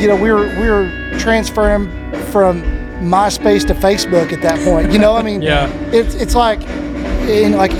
[0.01, 1.87] you know, we're we were transferring
[2.33, 2.55] from
[3.01, 4.93] MySpace to Facebook at that point.
[4.93, 5.71] You know, I mean, Yeah.
[5.91, 6.61] it's it's like,
[7.39, 7.73] and like,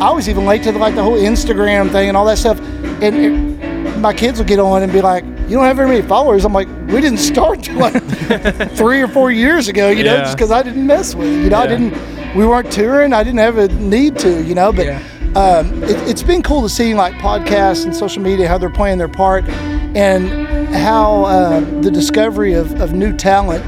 [0.00, 2.58] I was even late to the, like the whole Instagram thing and all that stuff,
[3.02, 6.02] and it, my kids will get on and be like, "You don't have very many
[6.02, 8.02] followers." I'm like, "We didn't start like
[8.76, 10.22] three or four years ago, you know, Yeah.
[10.22, 11.44] just because I didn't mess with it.
[11.44, 11.92] You know, I didn't.
[12.34, 13.12] We weren't touring.
[13.12, 15.02] I didn't have a need to, you know, but." Yeah.
[15.34, 18.98] Um, it, it's been cool to see like podcasts and social media how they're playing
[18.98, 19.48] their part
[19.96, 20.28] and
[20.74, 23.64] how uh, the discovery of, of new talent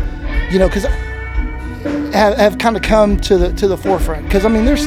[0.53, 0.85] you know because
[2.13, 4.87] have, have kind of come to the to the forefront because I mean there's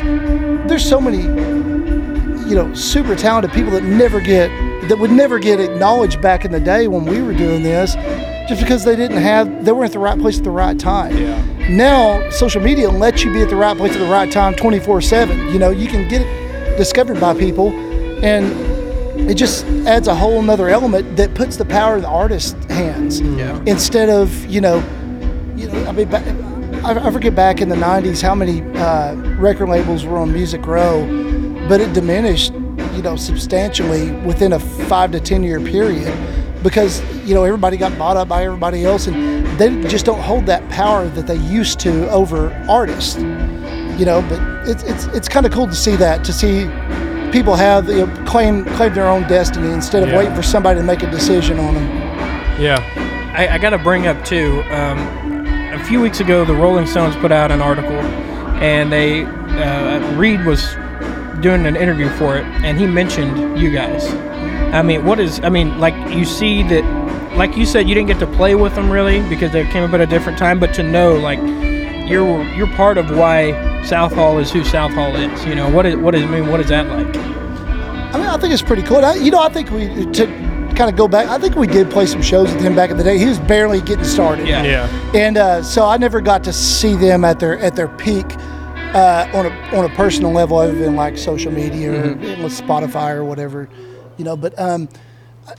[0.70, 1.24] there's so many
[2.48, 4.52] you know super talented people that never get
[4.90, 7.96] that would never get acknowledged back in the day when we were doing this
[8.50, 11.16] just because they didn't have they weren't at the right place at the right time
[11.18, 11.68] Yeah.
[11.70, 15.02] now social media lets you be at the right place at the right time 24
[15.02, 17.72] 7 you know you can get it discovered by people
[18.24, 18.46] and
[19.30, 23.20] it just adds a whole nother element that puts the power in the artist's hands
[23.22, 23.62] Yeah.
[23.66, 24.82] instead of you know
[25.58, 29.16] you know, I mean, ba- I, I forget back in the '90s how many uh,
[29.40, 31.04] record labels were on Music Row,
[31.68, 32.54] but it diminished,
[32.98, 36.12] you know, substantially within a five to ten year period
[36.64, 40.46] because you know everybody got bought up by everybody else, and they just don't hold
[40.48, 43.16] that power that they used to over artists.
[44.00, 46.66] You know, but it's it's it's kind of cool to see that to see
[47.32, 50.18] people have you know, claim claim their own destiny instead of Yeah.
[50.18, 51.88] waiting for somebody to make a decision on them.
[52.60, 52.84] Yeah.
[53.36, 54.64] I, I got to bring up too.
[54.72, 54.98] Um,
[55.74, 57.92] a few weeks ago, the Rolling Stones put out an article,
[58.62, 60.76] and they uh, Read was
[61.42, 64.08] doing an interview for it, and he mentioned you guys.
[64.74, 65.40] I mean, what is?
[65.44, 66.84] I mean, like you see that,
[67.36, 69.94] like you said, you didn't get to play with them really because they came up
[69.94, 71.40] at a different time, but to know like
[72.10, 75.46] you're you're part of why Southall is who Southall is.
[75.46, 77.16] You know what is what is I mean what is that like?
[78.14, 78.98] I mean, I think it's pretty cool.
[78.98, 80.26] I, you know, I think we to
[80.76, 81.28] kind of go back.
[81.28, 83.18] I think we did play some shows with him back in the day.
[83.18, 84.48] He was barely getting started.
[84.48, 84.64] Yeah.
[84.64, 85.12] Yeah.
[85.14, 88.26] And uh, so I never got to see them at their at their peak
[88.96, 93.14] uh, on a on a personal level, other than like social media or with Spotify
[93.14, 93.70] or whatever,
[94.18, 94.38] you know.
[94.38, 94.90] But um,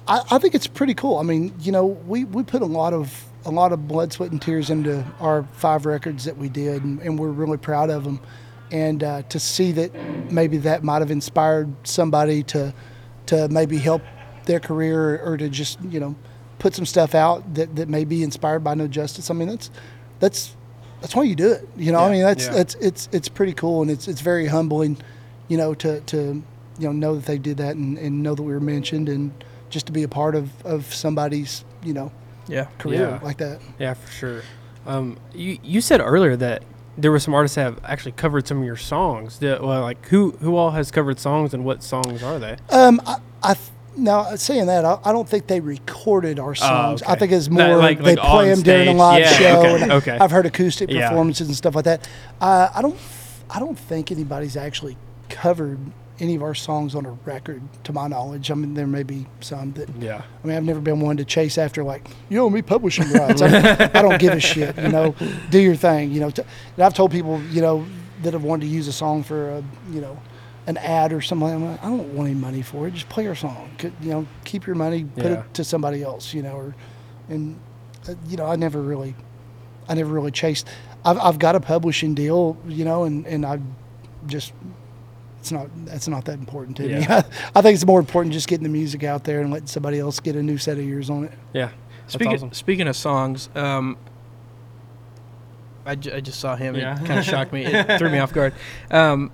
[0.06, 1.18] I, I think it's pretty cool.
[1.18, 4.30] I mean, you know, we, we put a lot of a lot of blood, sweat,
[4.30, 8.04] and tears into our five records that we did, and, and we're really proud of
[8.04, 8.20] them.
[8.70, 9.94] And uh, to see that
[10.30, 12.74] maybe that might have inspired somebody to
[13.26, 14.02] to maybe help
[14.44, 16.16] their career or to just you know
[16.58, 19.30] put some stuff out that, that may be inspired by No Justice.
[19.30, 19.70] I mean, that's
[20.18, 20.56] that's
[21.00, 21.68] that's why you do it.
[21.76, 22.52] You know, I mean, that's yeah.
[22.52, 24.96] that's it's it's pretty cool and it's it's very humbling,
[25.48, 26.42] you know, to to
[26.78, 29.32] you know know that they did that and, and know that we were mentioned and
[29.70, 32.10] just to be a part of of somebody's you know
[32.46, 32.66] Yeah.
[32.78, 33.20] career Yeah.
[33.22, 33.60] like that.
[33.78, 34.42] Yeah, for sure.
[34.86, 36.62] Um, you you said earlier that
[36.96, 39.38] there were some artists that have actually covered some of your songs.
[39.38, 42.56] The- well, like who who all has covered songs and what songs are they?
[42.70, 47.02] Um, I, I th- now saying that, I, I don't think they recorded our songs.
[47.02, 47.20] I Oh, okay.
[47.20, 49.60] think it's Not more like- they like play them during a live Yeah, show.
[49.60, 50.18] okay, and okay.
[50.18, 51.08] I've heard acoustic Yeah.
[51.08, 52.06] performances and stuff like that.
[52.40, 52.96] Uh, I don't,
[53.50, 54.96] I don't think anybody's actually
[55.28, 55.78] covered
[56.20, 58.50] any of our songs on a record, to my knowledge.
[58.50, 59.88] I mean, there may be some that.
[60.00, 60.22] Yeah.
[60.42, 63.40] I mean, I've never been one to chase after like you owe me publishing rights.
[63.40, 64.76] I, I don't give a shit.
[64.76, 65.14] You know,
[65.50, 66.10] do your thing.
[66.10, 66.42] You know, t-
[66.76, 67.86] and I've told people you know
[68.22, 70.18] that have wanted to use a song for a you know
[70.68, 71.48] an ad or something.
[71.48, 72.94] I'm like, I don't want any money for it.
[72.94, 73.70] Just play our song.
[74.00, 75.40] You know, keep your money, put Yeah.
[75.40, 76.32] it to somebody else.
[76.32, 76.74] You know, or
[77.28, 77.58] and
[78.08, 79.16] uh, you know, I never really,
[79.88, 80.68] I never really chased.
[81.04, 82.56] I've I've got a publishing deal.
[82.68, 83.58] You know, and and I
[84.26, 84.52] just.
[85.40, 85.68] It's not.
[85.86, 87.06] That's not that important to me.
[87.08, 90.18] I think it's more important just getting the music out there and letting somebody else
[90.18, 91.32] get a new set of ears on it.
[91.52, 91.70] Yeah.
[92.00, 92.52] That's Speaking awesome.
[92.52, 93.96] speaking of songs, um,
[95.86, 96.74] I, I just saw him.
[96.74, 97.00] Yeah.
[97.00, 97.64] It kind of shocked me.
[97.64, 98.52] It threw me off guard.
[98.90, 99.30] Um,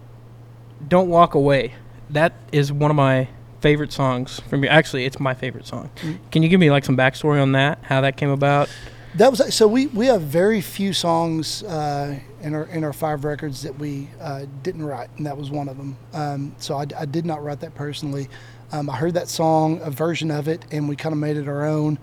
[0.87, 1.75] Don't walk away.
[2.11, 3.29] That is one of my
[3.61, 4.69] favorite songs from you.
[4.69, 5.91] Actually, it's my favorite song.
[6.03, 6.19] Mm.
[6.31, 7.79] Can you give me like some backstory on that?
[7.83, 8.69] How that came about?
[9.15, 13.25] That was so we, we have very few songs uh, in our in our five
[13.25, 15.97] records that we uh, didn't write, and that was one of them.
[16.13, 18.29] Um, so I, I did not write that personally.
[18.73, 21.47] Um, I heard that song, a version of it, and we kind of made it
[21.47, 21.97] our own,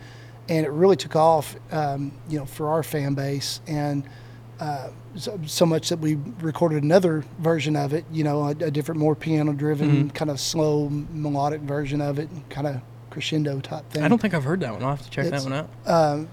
[0.47, 4.03] and it really took off, um, you know, for our fan base, and
[4.61, 8.71] uh, so, so much that we recorded another version of it, you know, a, a
[8.71, 14.03] different, more piano-driven, kind of slow melodic version of it, kind of crescendo type thing.
[14.03, 14.83] I don't think I've heard that one.
[14.83, 15.89] I'll have to check It's- that one out.
[16.15, 16.27] Um,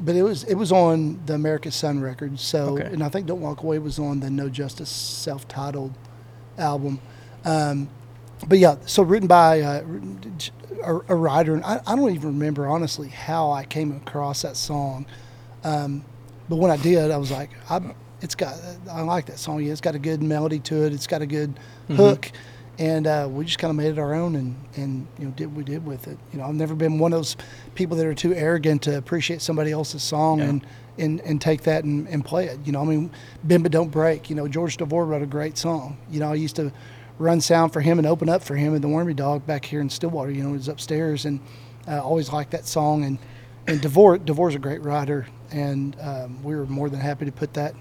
[0.00, 2.40] but it was it was on the America Sun record.
[2.40, 2.84] So Okay.
[2.92, 5.92] and I think Don't Walk Away was on the No Justice self-titled
[6.58, 6.98] album.
[7.44, 7.88] Um,
[8.48, 9.82] but yeah, so written by uh,
[10.84, 14.56] a, a writer, and I, I don't even remember honestly how I came across that
[14.56, 15.04] song.
[15.62, 16.04] Um,
[16.48, 17.80] but when I did, I was like, I,
[18.20, 18.54] it's got
[18.90, 19.62] I like that song.
[19.62, 20.92] Yeah, it's got a good melody to it.
[20.92, 22.30] It's got a good hook,
[22.78, 25.46] and uh, we just kind of made it our own and and you know did
[25.46, 26.18] what we did with it.
[26.32, 27.36] You know, I've never been one of those
[27.74, 30.44] people that are too arrogant to appreciate somebody else's song Yeah.
[30.46, 30.66] and.
[30.98, 32.58] And, and take that and, and play it.
[32.66, 33.10] You know, I mean,
[33.44, 34.28] Bend But Don't Break.
[34.28, 35.96] You know, George DeVore wrote a great song.
[36.10, 36.70] You know, I used to
[37.18, 39.80] run sound for him and open up for him and the Wormy Dog back here
[39.80, 40.30] in Stillwater.
[40.30, 41.40] You know, he was upstairs and
[41.88, 43.04] uh, always liked that song.
[43.04, 43.18] And
[43.66, 47.54] and DeVore DeVore's a great writer, and um, we were more than happy to put
[47.54, 47.74] that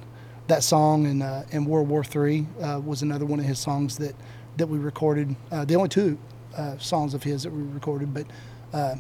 [0.48, 3.98] that song and uh, and World War Three uh, was another one of his songs
[3.98, 4.15] that
[4.58, 5.36] that we recorded.
[5.52, 6.17] Uh, the only two
[6.56, 8.26] uh, songs of his that we recorded, but
[8.74, 8.96] uh,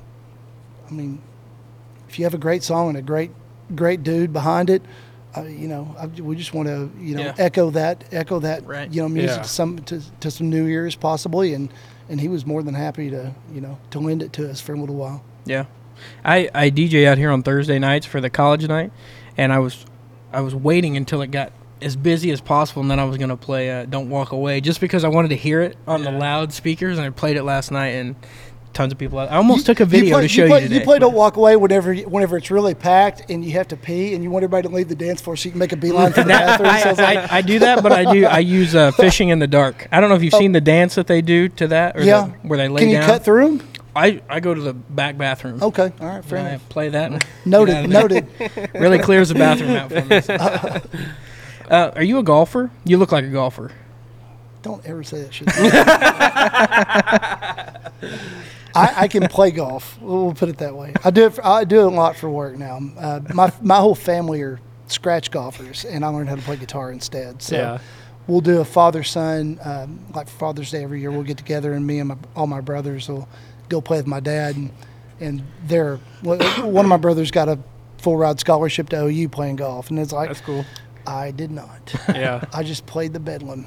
[0.89, 1.21] I mean,
[2.09, 3.31] if you have a great song and a great
[3.75, 4.81] great dude behind it.
[5.33, 7.35] Uh, you know, I, we just want to, you know, Yeah.
[7.37, 8.91] echo that, echo that, Right.
[8.91, 9.43] you know, music Yeah.
[9.43, 11.69] to some to, to some new ears possibly, and
[12.09, 14.73] and he was more than happy to, you know, to lend it to us for
[14.73, 15.23] a little while.
[15.45, 15.67] Yeah,
[16.25, 18.91] I I DJ out here on Thursday nights for the college night,
[19.37, 19.85] and I was
[20.33, 23.37] I was waiting until it got as busy as possible, and then I was gonna
[23.37, 26.17] play uh, "Don't Walk Away" just because I wanted to hear it on the Yeah.
[26.19, 28.15] loudspeakers, and I played it last night, and
[28.73, 29.19] tons of people.
[29.19, 30.75] I almost took a video play, to show you, play, today.
[30.75, 34.13] You play "Don't Walk Away" whenever whenever it's really packed and you have to pee
[34.13, 36.13] and you want everybody to leave the dance floor so you can make a beeline
[36.13, 36.69] for the bathroom.
[37.05, 39.87] I, I, I do that, but I do I use uh, fishing in the dark.
[39.91, 42.03] I don't know if you've seen the dance that they do to that, or Oh.
[42.03, 43.07] yeah, the, where they lay can you down.
[43.07, 43.67] cut through them?
[43.95, 45.61] I, I go to the back bathroom.
[45.61, 46.69] Okay, all right, fair and I enough.
[46.69, 47.11] play that.
[47.11, 48.69] And Noted, get out noted.
[48.73, 50.21] really clears the bathroom out for me.
[50.21, 50.81] so.
[51.69, 52.69] Uh, are you a golfer?
[52.83, 53.71] You look like a golfer.
[54.61, 55.47] Don't ever say that shit.
[58.73, 59.97] I, I can play golf.
[60.01, 60.93] We'll put it that way.
[61.03, 61.33] I do it.
[61.33, 62.79] For, I do it a lot for work now.
[62.97, 66.91] Uh, my my whole family are scratch golfers, and I learned how to play guitar
[66.91, 67.41] instead.
[67.41, 67.77] So Yeah.
[68.27, 71.11] we'll do a father son um, like Father's Day every year.
[71.11, 73.27] We'll get together, and me and my, all my brothers will
[73.71, 74.71] go play with my dad, and
[75.19, 77.57] and they're one of my brothers got a
[77.97, 80.65] full ride scholarship to OU playing golf, and it's like That's cool.
[81.07, 81.93] I did not.
[82.09, 82.45] Yeah.
[82.53, 83.65] I just played the Bedlam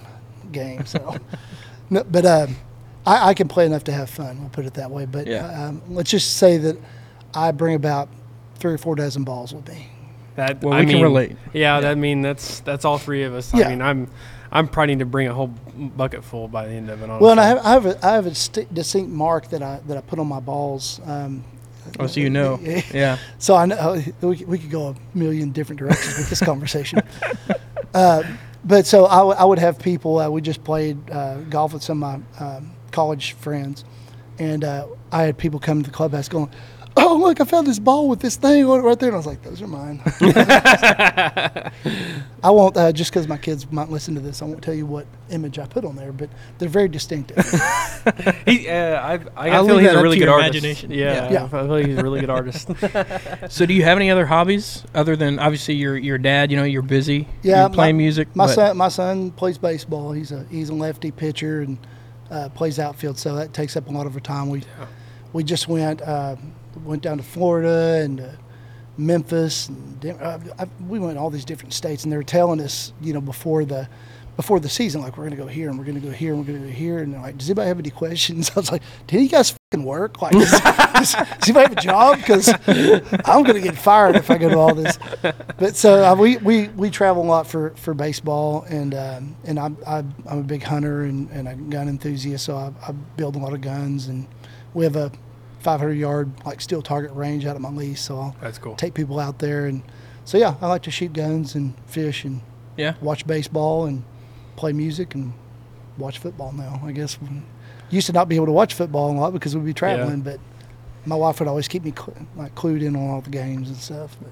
[0.52, 0.86] game.
[0.86, 1.16] So,
[1.90, 2.46] no, but uh,
[3.04, 4.38] I, I can play enough to have fun.
[4.40, 5.04] We'll put it that way.
[5.06, 5.66] But Yeah.
[5.66, 6.76] um, let's just say that
[7.34, 8.08] I bring about
[8.56, 9.88] three or four dozen balls with me.
[10.36, 11.36] That Well, I we can mean, relate.
[11.52, 13.52] Yeah, that I mean that's that's all three of us.
[13.54, 13.66] Yeah.
[13.66, 14.08] I mean, I'm
[14.54, 17.10] I'm probably need to bring a whole bucket full by the end of it.
[17.10, 17.22] Honestly.
[17.22, 19.80] Well, and I have I have a, I have a sti- distinct mark that I
[19.88, 21.00] that I put on my balls.
[21.04, 21.44] Um,
[22.00, 22.58] Oh, so you know.
[22.94, 23.18] Yeah.
[23.38, 27.00] So I know we, could- we could go a million different directions with this conversation.
[27.92, 28.22] uh,
[28.64, 30.18] but so I, w- I would have people.
[30.18, 33.84] Uh, we just played uh, golf with some of my um, college friends,
[34.38, 36.50] and uh, I had people come to the clubhouse going,
[36.96, 37.40] "Oh, look!
[37.40, 39.42] I found this ball with this thing on it right there." And I was like,
[39.42, 40.00] "Those are mine."
[42.42, 44.42] I won't uh, just because my kids might listen to this.
[44.42, 46.28] I won't tell you what image I put on there, but
[46.58, 47.36] they're very distinctive.
[48.46, 50.50] he, uh, I, I I'll feel leave he's a really good artist.
[50.50, 50.90] imagination.
[50.90, 51.44] Yeah, Yeah.
[51.44, 52.68] I feel like he's a really good artist.
[53.48, 56.50] So, do you have any other hobbies other than obviously your your dad?
[56.50, 57.26] You know, you're busy.
[57.42, 58.34] Yeah, you're playing my- music.
[58.36, 60.12] My but- son, my son plays baseball.
[60.12, 61.78] He's a he's a lefty pitcher and
[62.30, 64.50] uh, plays outfield, so that takes up a lot of our time.
[64.50, 64.62] We
[65.32, 66.36] we just went uh,
[66.76, 68.28] went down to Florida and uh,
[68.96, 69.68] Memphis.
[69.68, 73.12] And uh, I, we went all these different states, and they were telling us, you
[73.12, 73.88] know, before the
[74.36, 76.32] before the season, like we're going to go here and we're going to go here
[76.32, 78.50] and we're going to go here, and they're like, does anybody have any questions?
[78.56, 80.20] I was like, do you guys fucking work?
[80.20, 82.18] Like, does, does, does anybody have a job?
[82.18, 82.48] Because
[83.24, 84.98] I'm going to get fired if I go to all this.
[85.56, 89.58] But so uh, we, we, we travel a lot for, for baseball, and um, and
[89.58, 93.36] I'm, I'm I'm a big hunter and, and a gun enthusiast, so I, I build
[93.36, 94.26] a lot of guns, and
[94.74, 95.12] we have a
[95.64, 98.76] 500 yard like steel target range out at my lease, so I'll That's cool.
[98.76, 99.82] take people out there, and
[100.24, 102.40] so yeah, I like to shoot guns and fish and
[102.76, 102.94] Yeah.
[103.00, 104.04] watch baseball and
[104.56, 105.32] play music and
[105.98, 106.80] watch football now.
[106.84, 107.18] I guess
[107.90, 110.38] used to not be able to watch football a lot because we'd be traveling, but
[111.06, 113.76] my wife would always keep me cl- like clued in on all the games and
[113.78, 114.16] stuff.
[114.20, 114.30] But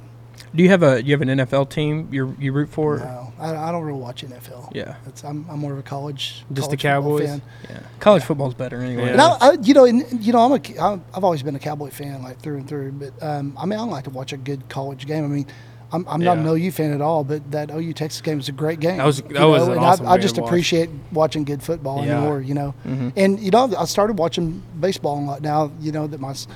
[0.54, 2.98] Do you have a you have an NFL team you you root for?
[2.98, 4.74] no, I, I don't really watch NFL.
[4.74, 4.96] Yeah.
[5.06, 6.44] It's, I'm, I'm more of a college.
[6.52, 7.28] Just the college football Cowboys?
[7.28, 7.42] Fan.
[7.70, 7.80] Yeah.
[8.00, 9.04] College football's better anyway.
[9.06, 9.12] Yeah.
[9.12, 11.58] And I, I, you know, and, you know, I'm a, I'm, I've always been a
[11.58, 12.92] Cowboy fan, like through and through.
[12.92, 15.24] But um, I mean, I like to watch a good college game.
[15.24, 15.46] I mean,
[15.90, 16.52] I'm, I'm not an Yeah.
[16.52, 18.98] OU fan at all, but that OU Texas game was a great game.
[18.98, 20.46] That was- you that was an and awesome I, I just watch.
[20.48, 22.16] appreciate watching good football Yeah.
[22.18, 22.40] anymore.
[22.42, 23.08] You know, Mm-hmm.
[23.16, 25.70] and you know, I started watching baseball a lot now.
[25.80, 26.46] You know that my s-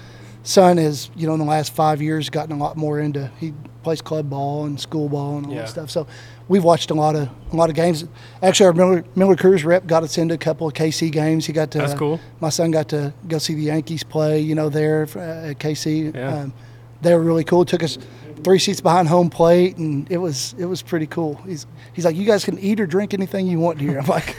[0.47, 3.31] son has, you know, in the last five years gotten a lot more into.
[3.41, 5.63] He plays club ball and school ball and all Yeah.
[5.63, 5.91] that stuff.
[5.91, 6.07] So
[6.49, 8.05] we've watched a lot of a lot of games.
[8.43, 11.47] Actually, our Miller, Miller Coors rep got us into a couple of KC games.
[11.47, 11.79] He got to.
[11.79, 12.21] That's cool.
[12.41, 14.41] My son got to go see the Yankees play.
[14.41, 16.15] You know, there uh, at KC.
[16.15, 16.35] Yeah.
[16.43, 16.53] Um,
[17.03, 17.65] they were really cool.
[17.65, 17.99] Took us
[18.43, 21.35] three seats behind home plate, and it was it was pretty cool.
[21.47, 23.99] He's he's like, you guys can eat or drink anything you want here.
[23.99, 24.37] I'm like.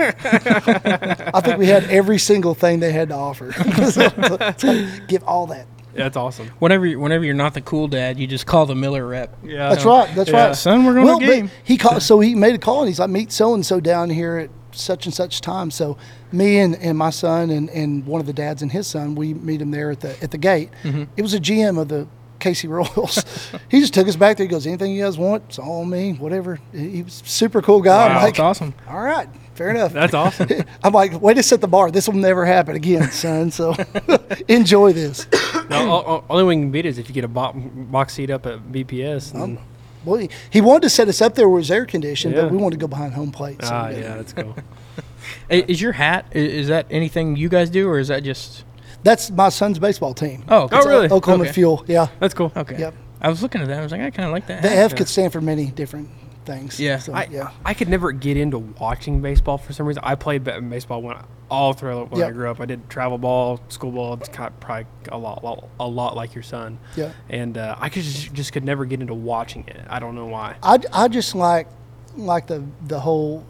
[1.34, 3.52] I think we had every single thing they had to offer.
[3.90, 5.66] So, it's like, give all that.
[5.94, 6.48] That's awesome.
[6.60, 9.36] Whenever you- whenever you're not the cool dad, you just call the Miller rep.
[9.42, 10.14] Yeah, That's right.
[10.14, 10.46] That's Yeah.
[10.48, 10.56] right.
[10.56, 11.50] Son, we're going well, to game.
[11.64, 14.10] he called, so he made a call and he's like, meet so and so down
[14.10, 15.70] here at such and such time.
[15.70, 15.96] So
[16.30, 19.34] me and, and my son and, and one of the dads and his son, we
[19.34, 20.70] meet him there at the at the gate.
[20.84, 21.04] Mm-hmm.
[21.16, 22.06] It was a GM of the
[22.40, 23.24] KC Royals.
[23.70, 24.46] he just took us back there.
[24.46, 26.12] He goes, anything you guys want, it's all me.
[26.14, 26.58] Whatever.
[26.72, 28.06] He was a super cool guy.
[28.06, 28.22] I'm Wow.
[28.22, 28.74] like, That's awesome.
[28.88, 29.92] all right, fair enough.
[29.92, 30.48] That's awesome.
[30.82, 31.90] I'm like, way to set the bar.
[31.90, 33.50] This will never happen again, son.
[33.50, 33.74] So
[34.48, 35.24] enjoy this.
[35.26, 37.52] the o- o- only way you can beat it is if you get a bo-
[37.52, 39.34] box seat up at BPS.
[39.34, 39.58] And,
[40.04, 42.42] Well, he, he wanted to set us up there where it was air conditioned, Yeah.
[42.42, 43.62] but we wanted to go behind home plate.
[43.62, 44.56] So ah, we- yeah, that's cool.
[45.48, 48.64] Is your hat is that anything you guys do or is that just
[49.02, 50.44] That's my son's baseball team.
[50.48, 50.76] Oh, okay.
[50.78, 51.10] Oh, really?
[51.10, 51.52] Oklahoma Okay.
[51.52, 51.84] Fuel.
[51.86, 52.08] Yeah.
[52.18, 52.52] That's cool.
[52.56, 52.78] Okay.
[52.78, 52.94] Yep.
[53.20, 53.78] I was looking at that.
[53.78, 54.62] I was like, I kind of like that.
[54.62, 54.70] The.
[54.70, 56.08] F could stand for many different
[56.44, 56.80] things.
[56.80, 56.98] Yeah.
[56.98, 57.50] So, I, yeah.
[57.64, 60.02] I could never get into watching baseball for some reason.
[60.04, 61.16] I played baseball when
[61.50, 62.60] all through when I grew up.
[62.60, 64.14] I did travel ball, school ball.
[64.14, 66.78] It's kind of probably a lot, lot, a lot like your son.
[66.96, 67.12] Yeah.
[67.28, 69.80] And uh, I could just, just could never get into watching it.
[69.88, 70.56] I don't know why.
[70.62, 71.68] I, I just like
[72.16, 73.44] like the the whole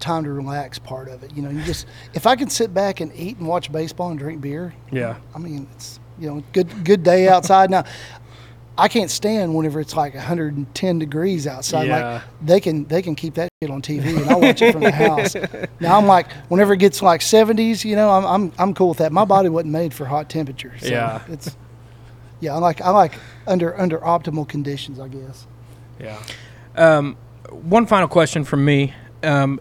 [0.00, 1.34] time to relax part of it.
[1.36, 4.18] You know, you just if I can sit back and eat and watch baseball and
[4.18, 4.74] drink beer.
[4.90, 5.16] Yeah.
[5.34, 7.84] I mean, it's you know good good day outside now.
[8.76, 11.88] I can't stand whenever it's like 110 degrees outside.
[11.88, 12.12] Yeah.
[12.12, 14.82] Like they can they can keep that shit on TV and I'll watch it from
[14.82, 15.34] the house.
[15.80, 18.98] Now I'm like whenever it gets like 70s, you know, I'm I'm I'm cool with
[18.98, 19.10] that.
[19.12, 20.82] My body wasn't made for hot temperatures.
[20.82, 21.22] So Yeah.
[21.28, 21.56] It's
[22.40, 23.14] yeah, I like I like
[23.46, 25.46] under under optimal conditions, I guess.
[25.98, 26.22] Yeah.
[26.76, 27.16] Um,
[27.50, 28.94] one final question from me.
[29.22, 29.60] Um,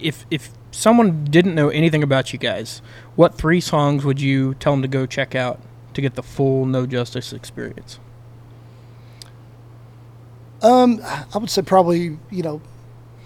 [0.00, 2.82] if if someone didn't know anything about you guys,
[3.16, 5.60] what three songs would you tell them to go check out
[5.94, 7.98] to get the full No Justice experience?
[10.62, 12.60] Um, I would say probably you know,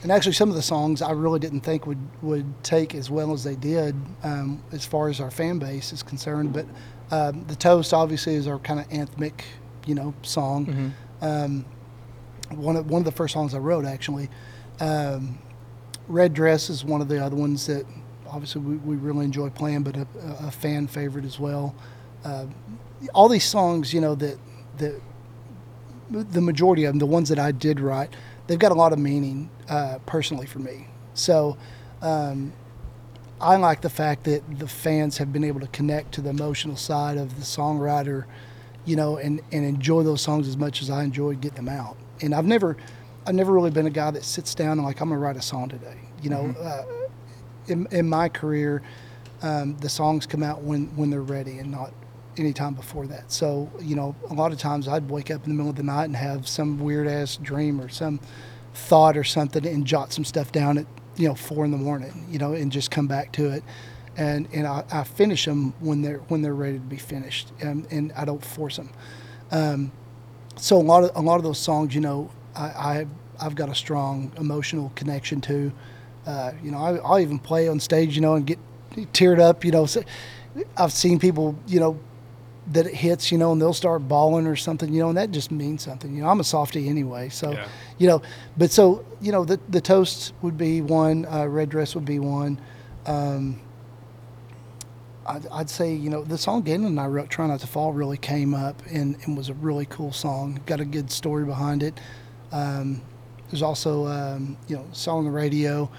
[0.02, 3.32] and actually some of the songs I really didn't think would would take as well
[3.32, 6.52] as they did um, as far as our fan base is concerned.
[6.52, 6.66] But
[7.10, 9.42] um, the toast obviously is our kind of anthemic,
[9.86, 10.92] you know, song.
[11.20, 11.64] Um,
[12.50, 14.28] one of one of the first songs I wrote actually.
[14.80, 15.38] Um,
[16.12, 17.86] Red Dress is one of the other ones that
[18.28, 20.06] obviously we, we really enjoy playing, but a,
[20.40, 21.74] a fan favorite as well.
[22.22, 22.46] Uh,
[23.14, 24.38] all these songs, you know, that
[24.78, 25.00] that
[26.10, 28.14] the majority of them, the ones that I did write,
[28.46, 30.88] they've got a lot of meaning uh, personally for me.
[31.14, 31.56] So
[32.02, 32.52] um,
[33.40, 36.76] I like the fact that the fans have been able to connect to the emotional
[36.76, 38.24] side of the songwriter,
[38.84, 41.96] you know, and, and enjoy those songs as much as I enjoy getting them out.
[42.20, 42.76] And I've never,
[43.26, 45.42] I've never really been a guy that sits down and like I'm gonna write a
[45.42, 45.98] song today.
[46.22, 46.84] You know, uh,
[47.68, 48.82] in, in my career,
[49.42, 51.92] um, the songs come out when when they're ready and not
[52.36, 53.30] any time before that.
[53.30, 55.82] So you know, a lot of times I'd wake up in the middle of the
[55.82, 58.20] night and have some weird ass dream or some
[58.74, 62.26] thought or something and jot some stuff down at you know four in the morning.
[62.28, 63.62] You know, and just come back to it.
[64.14, 67.86] And, and I, I finish them when they're when they're ready to be finished, and,
[67.90, 68.90] and I don't force them.
[69.50, 69.92] Um,
[70.56, 73.06] so a lot of a lot of those songs, you know, I, I
[73.40, 75.72] I've got a strong emotional connection to.
[76.26, 78.58] Uh, you know, I, I'll even play on stage, you know, and get
[79.12, 79.64] teared up.
[79.64, 80.02] You know, so
[80.76, 81.98] I've seen people, you know,
[82.68, 85.32] that it hits, you know, and they'll start bawling or something, you know, and that
[85.32, 86.14] just means something.
[86.14, 87.66] You know, I'm a softie anyway, so Yeah.
[87.98, 88.22] you know,
[88.56, 92.20] but so you know, the the toast would be one, uh, red dress would be
[92.20, 92.60] one.
[93.06, 93.60] Um,
[95.26, 97.92] I'd, I'd say you know the song Galen and I wrote, "Try Not to Fall,"
[97.92, 100.60] really came up and, and was a really cool song.
[100.66, 101.98] Got a good story behind it.
[102.52, 103.02] Um,
[103.50, 105.90] there's also um, you know song on the radio.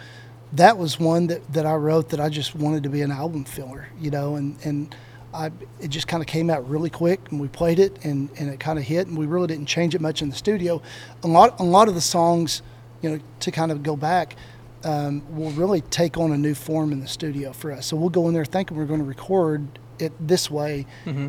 [0.53, 3.43] That was one that, that I wrote that I just wanted to be an album
[3.43, 4.95] filler, you know, and and
[5.33, 8.49] I it just kind of came out really quick and we played it and, and
[8.49, 10.81] it kind of hit and we really didn't change it much in the studio.
[11.23, 12.61] A lot a lot of the songs,
[13.01, 14.35] you know, to kind of go back,
[14.83, 17.87] um, will really take on a new form in the studio for us.
[17.87, 20.85] So we'll go in there thinking we're going to record it this way,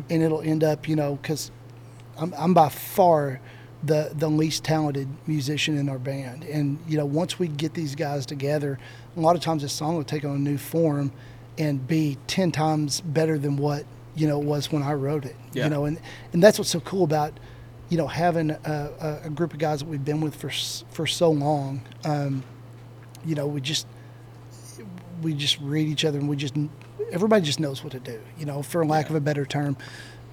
[0.09, 1.51] and it'll end up, you know, because
[2.17, 3.39] I'm, I'm by far
[3.85, 7.95] the the least talented musician in our band, and you know, once we get these
[7.95, 8.79] guys together,
[9.15, 11.11] a lot of times this song will take on a new form
[11.57, 15.35] and be ten times better than what you know it was when I wrote it.
[15.53, 15.65] Yeah.
[15.65, 15.99] You know, and
[16.33, 17.33] and that's what's so cool about
[17.89, 20.49] you know having a, a, group of guys that we've been with for
[20.91, 21.81] for so long.
[22.03, 22.43] Um,
[23.23, 23.87] you know, we just
[25.21, 26.55] we just read each other and we just
[27.11, 28.19] everybody just knows what to do.
[28.37, 29.77] You know, for lack of a better term,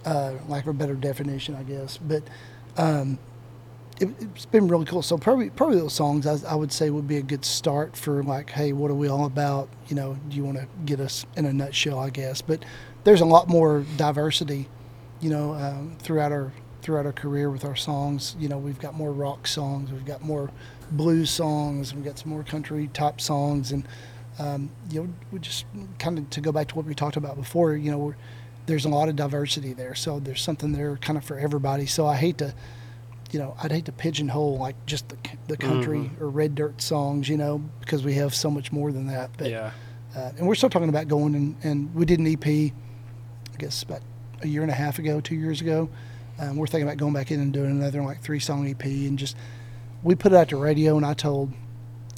[0.05, 1.99] uh, lack of a better definition, I guess.
[1.99, 2.23] But
[2.77, 3.19] um,
[4.03, 5.03] it, it's been really cool.
[5.03, 8.23] So probably probably those songs I, I would say would be a good start for
[8.23, 9.69] like, hey, what are we all about?
[9.89, 11.99] You know, do you want to get us in a nutshell?
[11.99, 12.43] I guess.
[12.43, 12.65] But
[13.05, 14.69] there's a lot more diversity,
[15.21, 18.37] you know, um, throughout our throughout our career with our songs.
[18.39, 20.51] You know, we've got more rock songs, we've got more
[20.91, 23.87] blues songs, we've got some more country type songs, and
[24.39, 25.65] um, you know, we just
[25.99, 27.75] kind of to go back to what we talked about before.
[27.75, 28.15] You know,
[28.67, 31.87] there's a lot of diversity there, so there's something there kind of for everybody.
[31.87, 32.55] So I hate to,
[33.33, 35.17] you know, I'd hate to pigeonhole like just the
[35.49, 39.07] the country or red dirt songs, you know, because we have so much more than
[39.09, 39.31] that.
[39.37, 39.71] But Yeah.
[40.15, 43.83] uh, and we're still talking about going and, and we did an EP, I guess
[43.83, 44.03] about
[44.43, 45.89] a year and a half ago, two years ago.
[46.39, 49.19] Um, we're thinking about going back in and doing another like three song EP and
[49.19, 49.37] just
[50.03, 51.53] we put it out to radio and I told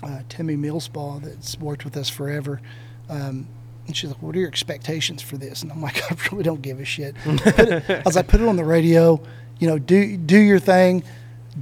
[0.03, 2.61] uh, Timmy Millspaw that's worked with us forever.
[3.09, 3.47] Um,
[3.87, 6.63] and she's like, "What are your expectations for this?" And I'm like, "I really don't
[6.63, 9.21] give a shit." It, I was like, "Put it on the radio,
[9.59, 11.03] you know, do do your thing,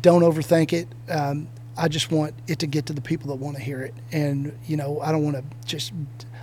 [0.00, 0.88] don't overthink it.
[1.10, 3.94] Um, I just want it to get to the people that want to hear it,
[4.12, 5.92] and you know, I don't want to just.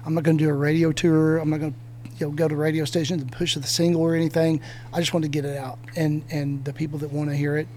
[0.06, 1.38] I'm not going to do a radio tour.
[1.38, 4.16] I'm not going to, you know, go to radio stations and push the single or
[4.16, 4.62] anything.
[4.94, 7.58] I just want to get it out, and and the people that want to hear
[7.58, 7.68] it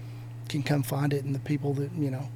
[0.49, 2.27] can come find it, and the people that you know,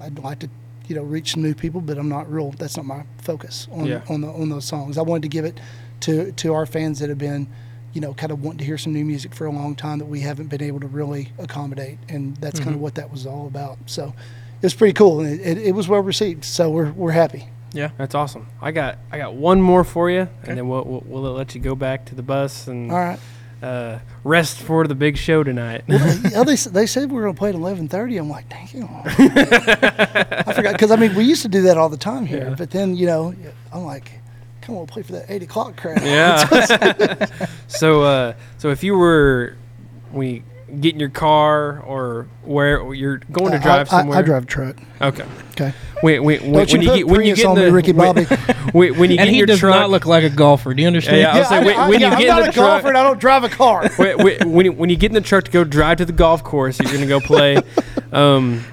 [0.00, 0.48] I'd like to,
[0.88, 2.52] you know, reach new people, but I'm not real.
[2.52, 4.02] That's not my focus on Yeah.
[4.08, 4.96] on the on those songs.
[4.96, 5.60] I wanted to give it
[6.00, 7.48] to to our fans that have been,
[7.96, 10.04] you know, kind of wanting to hear some new music for a long time that
[10.04, 13.46] we haven't been able to really accommodate, and that's kind of what that was all
[13.46, 13.78] about.
[13.86, 14.12] So.
[14.58, 16.42] It was pretty cool, and it, it, it was well received.
[16.44, 17.46] So we're, we're happy.
[17.74, 17.90] Yeah.
[17.98, 18.46] That's awesome.
[18.62, 21.60] I got I got one more for you, and then we'll, we'll we'll let you
[21.60, 23.18] go back to the bus and All right.
[23.62, 25.84] uh, rest for the big show tonight.
[25.88, 28.16] yeah, they, they said we were going to play at eleven thirty.
[28.16, 28.84] I'm like, dang it!
[30.48, 32.54] I forgot because I mean we used to do that all the time here, Yeah.
[32.56, 33.34] but then you know
[33.72, 34.10] I'm like,
[34.66, 36.02] come on, play for that eight o'clock crowd.
[36.02, 37.26] yeah.
[37.68, 39.56] so uh, so if you were
[40.12, 40.42] we
[40.80, 44.18] get in your car or where you're going to I- drive I, somewhere.
[44.18, 44.76] I, drive a truck.
[45.00, 45.24] Okay.
[45.52, 45.72] Okay.
[46.02, 47.70] When, when, when, Don't you when you put get when you get in the me,
[47.70, 48.24] Ricky when- Bobby.
[48.72, 50.74] when, when you get And in he your does truck, not look like a golfer.
[50.74, 51.18] Do you understand?
[51.18, 52.50] Yeah, I was I, saying, when, I, when yeah, you I'm get not in the
[52.50, 53.88] a truck, golfer and I don't drive a car.
[53.96, 56.12] when, when, when you- when you get in the truck to go drive to the
[56.12, 57.58] golf course, you're gonna go play.
[58.12, 58.64] um,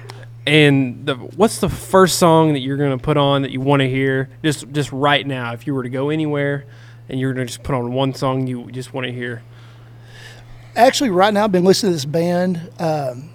[0.46, 3.88] and the, what's the first song that you're gonna put on that you want to
[3.88, 4.28] hear?
[4.42, 6.64] Just just right now, if you were to go anywhere,
[7.08, 9.42] and you're gonna just put on one song you just want to hear.
[10.76, 13.30] Actually, right now I've been listening to this band um,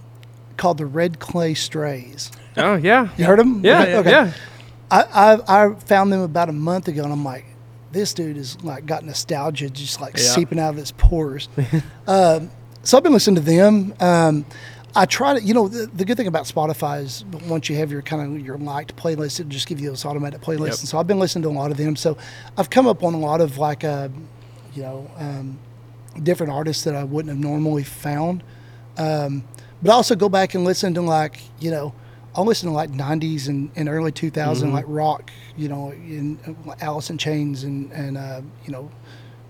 [0.58, 2.32] called the Red Clay Strays.
[2.58, 3.64] Oh yeah, You heard them?
[3.64, 3.98] yeah, Okay.
[3.98, 4.10] okay.
[4.12, 4.34] yeah.
[4.92, 5.04] I,
[5.48, 7.46] I I found them about a month ago, and I'm like,
[7.92, 10.24] this dude is like got nostalgia just like Yeah.
[10.24, 11.48] seeping out of his pores.
[12.08, 12.52] um,
[12.84, 13.94] so I've been listening to them.
[14.00, 14.46] Um,
[14.96, 17.92] I try to, you know, the, the good thing about Spotify is once you have
[17.92, 20.60] your kind of your liked playlist, it just give you those automatic playlists.
[20.60, 20.80] Yep.
[20.80, 21.96] And so I've been listening to a lot of them.
[21.96, 22.18] So
[22.58, 24.10] I've come up on a lot of like, uh,
[24.74, 25.60] you know, um,
[26.24, 28.44] different artists that I wouldn't have normally found.
[28.98, 29.44] Um,
[29.82, 31.94] but I also go back and listen to like, you know,
[32.36, 34.72] I'll listen to like 90s and, and early 2000s, Mm-hmm.
[34.72, 38.90] like rock, you know, in uh, Alice in Chains and, and uh, you know,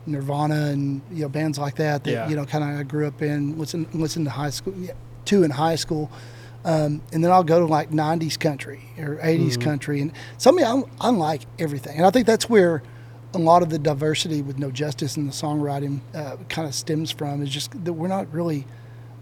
[0.06, 2.30] Nirvana and, you know, bands like that that, Yeah.
[2.30, 4.94] you know, kind of I grew up in, listen, listen to high school, yeah,
[5.26, 6.12] to in high school.
[6.66, 9.62] Um, and then I'll go to like 90s country or 80s Mm-hmm.
[9.62, 10.02] country.
[10.02, 11.98] And something I, I like everything.
[11.98, 12.84] And I think that's where
[13.34, 17.12] a lot of the diversity with No Justice and the songwriting uh, kind of stems
[17.12, 18.66] from is just that we're not really.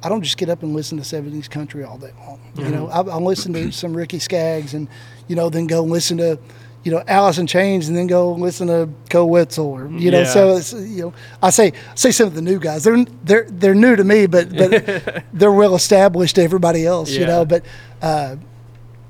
[0.04, 2.40] I don't just get up and listen to 70s country all day long.
[2.56, 4.88] You know, I, I listen to some Ricky Skaggs and,
[5.28, 6.38] you know, then go listen to,
[6.84, 10.20] you know, Alice in Chains and then go listen to Koe Wetzel or, you know,
[10.20, 10.26] Yeah.
[10.26, 11.14] so it's, you know,
[11.44, 14.56] I say, say some of the new guys, they're, they're, they're new to me, but,
[14.56, 17.66] but they're well established to everybody else, you know, but,
[18.02, 18.38] uh,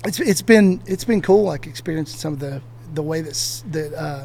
[0.04, 2.60] it's, it's been, it's been cool, like experiencing some of the,
[2.94, 4.24] the way that's, that, uh,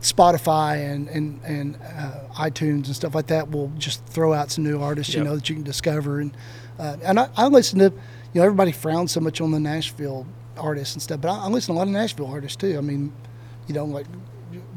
[0.00, 4.64] Spotify and and and uh, iTunes and stuff like that will just throw out some
[4.64, 6.18] new artists, you know, that you can discover.
[6.18, 6.36] And
[6.76, 10.26] uh, and I, I listen to, you know, everybody frowns so much on the Nashville
[10.58, 12.76] artists and stuff, but I, I listen to a lot of Nashville artists too.
[12.78, 13.12] I mean,
[13.66, 14.06] you know, like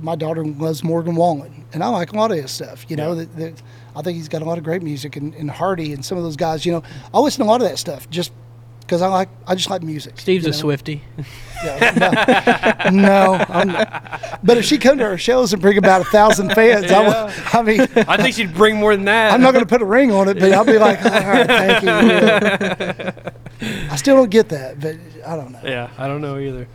[0.02, 2.86] my daughter loves Morgan Wallen, and I like a lot of his stuff.
[2.90, 3.26] You know, Yeah.
[3.26, 3.62] that, that
[3.96, 6.24] I think he's got a lot of great music, and, and Hardy and some of
[6.24, 6.66] those guys.
[6.66, 8.32] You know, I listen to a lot of that stuff just
[8.82, 10.20] because I like I just like music.
[10.20, 10.54] Steve's you a?
[10.54, 11.04] Swifty.
[11.64, 14.40] Yeah, no, no, I'm not.
[14.44, 17.62] But if she come to our shows and bring about a thousand fans, I, I
[17.64, 19.34] mean, I think she'd bring more than that.
[19.34, 21.48] I'm not going to put a ring on it, but I'll be like, all right,
[21.48, 23.32] thank you.
[23.62, 24.96] I still don't get that, but
[25.26, 25.60] I don't know.
[25.64, 26.68] Yeah, I don't know either.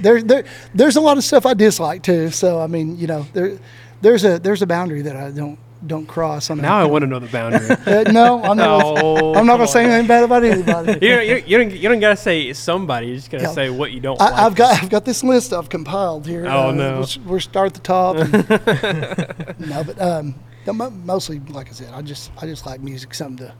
[0.00, 2.30] There, there, there's a lot of stuff I dislike too.
[2.30, 3.58] So I mean, you know, there,
[4.00, 6.50] there's a there's a boundary that I don't don't cross.
[6.50, 7.70] On Now I want to know the boundary.
[7.86, 8.96] uh, no, I'm not.
[9.02, 10.92] No, I'm not going to say anything bad about anybody.
[11.06, 13.06] You don't, you, you don't, you don't gotta say somebody.
[13.08, 13.52] You just gotta Yeah.
[13.52, 14.34] say what you don't I, like.
[14.34, 16.46] I've got I've got this list I've compiled here.
[16.46, 16.98] Oh, Uh, no.
[16.98, 18.16] We'll, we'll start at the top.
[18.16, 20.34] and- no, but um,
[21.06, 23.54] mostly like I said, I just I just like music, something to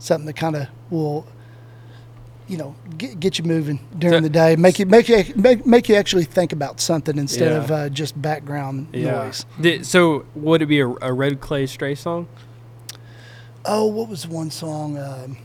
[0.00, 1.26] something that kind of will,
[2.52, 5.88] you know, get, get you moving during the day, make you make you make, make
[5.88, 7.58] you actually think about something instead Yeah.
[7.64, 9.12] of uh, just background Yeah.
[9.24, 9.46] noise.
[9.58, 12.28] Did, so would it be a, a Red Clay Stray song?
[13.64, 14.98] Oh, what was one song?
[14.98, 15.38] Um,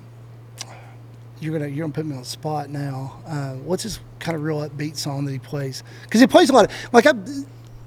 [1.39, 3.21] you're gonna you're gonna put me on the spot now.
[3.25, 5.83] Uh, what's his kind of real upbeat song that he plays?
[6.03, 7.13] Because he plays a lot of like I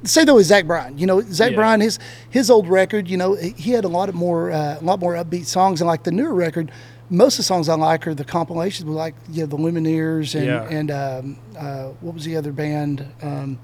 [0.04, 0.96] say though is Zach Bryan.
[0.96, 1.56] You know, Zach Yeah.
[1.56, 1.98] Bryan his
[2.30, 3.08] his old record.
[3.08, 5.82] You know, he he had a lot of more uh, a lot more upbeat songs,
[5.82, 6.70] and like the newer record.
[7.10, 10.34] Most of the songs I like are the compilations with like you know the Lumineers
[10.34, 10.68] and Yeah.
[10.78, 13.04] and um, uh, what was the other band?
[13.22, 13.58] Um,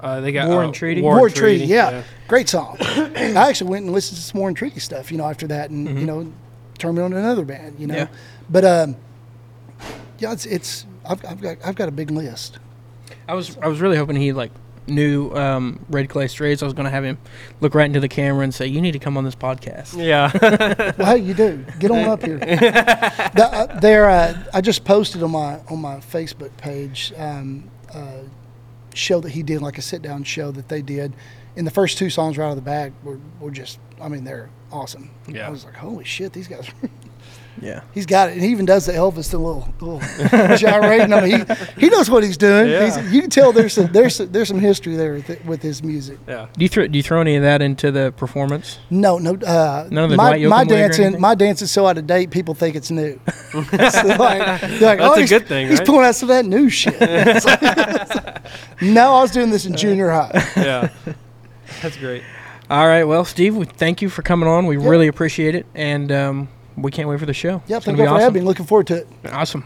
[0.00, 1.02] Uh, they got War uh, and Treaty?
[1.02, 2.02] War, War and Treaty, yeah.
[2.28, 2.76] Great song.
[2.80, 5.68] I actually went and listened to some more and Treaty stuff, you know, after that,
[5.70, 6.32] and you know,
[6.78, 7.96] turned me on to another band, you know.
[7.96, 8.06] Yeah.
[8.48, 8.96] But um,
[10.18, 12.58] yeah, it's it's I've, I've got I've got a big list.
[13.28, 14.52] I was I was really hoping he like
[14.86, 16.62] knew um, Red Clay Strays.
[16.62, 17.18] I was going to have him
[17.60, 20.30] look right into the camera and say, "You need to come on this podcast." Yeah.
[20.98, 22.38] Well, hey, you do get on up here.
[22.38, 28.22] the, uh, there, uh, I just posted on my on my Facebook page um, uh,
[28.94, 31.14] show that he did, like a sit down show that they did.
[31.56, 34.24] And the first two songs right out of the bag were, were just, I mean,
[34.24, 35.10] they're awesome.
[35.26, 35.46] Yeah.
[35.46, 36.68] I was like, holy shit, these guys.
[37.60, 37.80] Are Yeah.
[37.92, 38.32] He's got it.
[38.34, 39.98] And he even does the Elvis, the little, little
[40.56, 41.12] gyrating.
[41.12, 41.46] I mean,
[41.76, 42.68] he, he knows what he's doing.
[42.70, 42.84] Yeah.
[43.02, 45.82] He's, you can tell there's some, there's some, there's some history there with, with his
[45.82, 46.18] music.
[46.28, 46.46] yeah.
[46.56, 48.78] Do you throw Do you throw any of that into the performance?
[48.90, 49.34] No, no.
[49.34, 51.20] Uh, None of the my, Dwight my Yoakam or dancing, anything?
[51.20, 52.30] my dance is so out of date.
[52.30, 53.20] People think it's new.
[53.52, 55.86] So like, they're like, That's oh, a he's, good thing, He's right?
[55.86, 56.94] pulling out some of that new shit.
[57.00, 58.46] It's like-
[58.82, 60.30] no, I was doing this in junior high.
[60.56, 60.88] Yeah.
[61.82, 62.22] That's great.
[62.70, 63.04] All right.
[63.04, 64.66] Well, Steve, we thank you for coming on.
[64.66, 67.62] We really appreciate it, and um, we can't wait for the show.
[67.66, 68.20] Yep, It's thank you for awesome.
[68.20, 68.46] having me.
[68.48, 69.08] Looking forward to it.
[69.30, 69.64] Awesome.